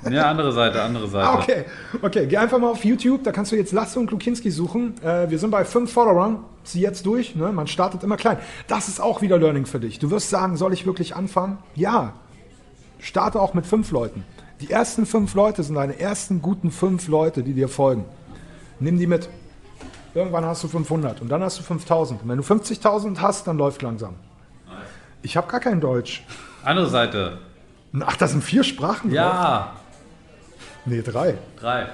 [0.09, 1.27] Ja, andere Seite, andere Seite.
[1.27, 1.65] Ah, okay.
[2.01, 4.93] Okay, geh einfach mal auf YouTube, da kannst du jetzt Lasse und Lukinski suchen.
[5.03, 7.51] Äh, wir sind bei fünf Followern, zieh jetzt durch, ne?
[7.51, 8.37] man startet immer klein.
[8.67, 9.99] Das ist auch wieder Learning für dich.
[9.99, 11.57] Du wirst sagen, soll ich wirklich anfangen?
[11.75, 12.13] Ja.
[12.99, 14.23] Starte auch mit fünf Leuten.
[14.61, 18.05] Die ersten fünf Leute sind deine ersten guten fünf Leute, die dir folgen.
[18.79, 19.27] Nimm die mit.
[20.13, 22.23] Irgendwann hast du 500 und dann hast du 5000.
[22.23, 24.15] Und wenn du 50.000 hast, dann läuft langsam.
[25.21, 26.25] Ich habe gar kein Deutsch.
[26.63, 27.37] Andere Seite.
[28.01, 29.15] Ach, das sind vier Sprachen drauf?
[29.15, 29.73] Ja.
[30.85, 31.35] Nee, drei.
[31.59, 31.87] Drei.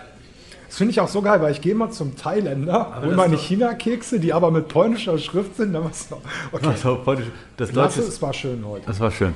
[0.67, 3.35] Das finde ich auch so geil, weil ich gehe mal zum Thailänder, hol das meine
[3.35, 5.73] ist China-Kekse, die aber mit polnischer Schrift sind.
[5.73, 6.21] Dann was noch.
[6.51, 7.23] Okay, Das war, heute-
[7.57, 8.85] das Deutsche, es war schön heute.
[8.85, 9.33] das war schön.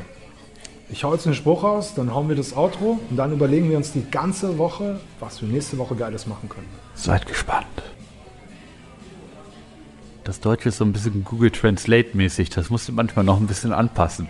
[0.92, 3.78] Ich hau jetzt einen Spruch raus, dann hauen wir das Outro und dann überlegen wir
[3.78, 6.68] uns die ganze Woche, was wir nächste Woche Geiles machen können.
[6.96, 7.68] Seid gespannt.
[10.30, 12.52] Das Deutsche ist so ein bisschen Google Translate mäßig.
[12.52, 14.28] Das musst du manchmal noch ein bisschen anpassen.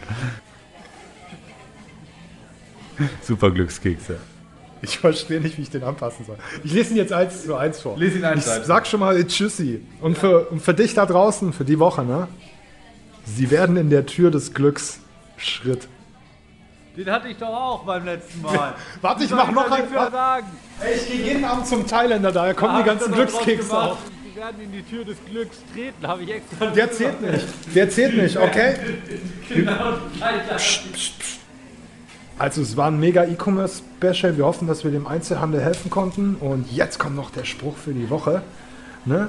[3.22, 4.16] Super Glückskekse.
[4.82, 6.38] Ich verstehe nicht, wie ich den anpassen soll.
[6.64, 7.98] Ich lese ihn jetzt eins zu eins vor.
[7.98, 8.66] Lies ihn eins ich eins.
[8.66, 9.86] sag schon mal Tschüssi.
[10.00, 12.30] Und für, und für dich da draußen, für die Woche, ne?
[13.26, 15.02] Sie werden in der Tür des Glücks
[15.36, 15.90] Schritt.
[16.96, 18.74] Den hatte ich doch auch beim letzten Mal.
[19.02, 19.90] Warte, ich mach noch einen.
[19.92, 20.48] sagen.
[20.80, 23.98] Ey, ich gehe jeden Abend zum Thailänder, daher kommen die ganzen Glückskekse auch.
[24.40, 26.68] Werden in die Tür des Glücks treten, habe ich extra.
[26.68, 27.46] Der zählt nicht.
[27.76, 28.76] Der zählt nicht, okay?
[32.38, 34.38] Also es war ein mega E-Commerce-Special.
[34.38, 36.36] Wir hoffen, dass wir dem Einzelhandel helfen konnten.
[36.36, 38.42] Und jetzt kommt noch der Spruch für die Woche.
[39.04, 39.28] Ne?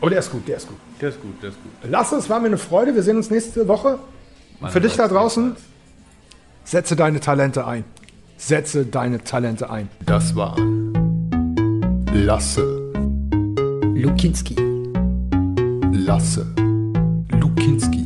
[0.00, 0.78] Oh, der ist gut, der ist gut.
[0.98, 1.90] Der ist gut, der ist gut.
[1.90, 2.94] Lasse, es war mir eine Freude.
[2.94, 3.98] Wir sehen uns nächste Woche.
[4.62, 5.56] Und für dich da draußen,
[6.64, 7.84] setze deine Talente ein.
[8.38, 9.90] Setze deine Talente ein.
[10.06, 10.56] Das war
[12.14, 12.79] Lasse,
[14.02, 14.54] Lukinski.
[15.92, 16.40] Lasse,
[17.38, 18.02] Lukinski.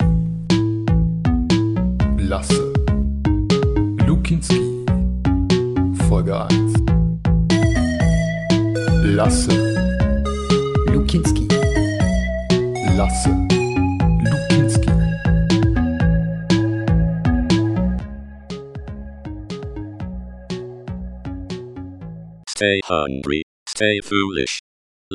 [2.19, 2.73] Lasse,
[4.05, 4.61] Lukinski.
[6.09, 6.49] Folge 1.
[9.05, 9.53] Lasse,
[10.93, 11.47] Lukinski.
[12.97, 13.31] Lasse,
[14.31, 14.91] Lukinski.
[22.49, 24.64] Stay hungry, stay foolish.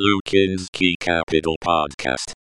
[0.00, 2.39] Lukinski Capital Podcast.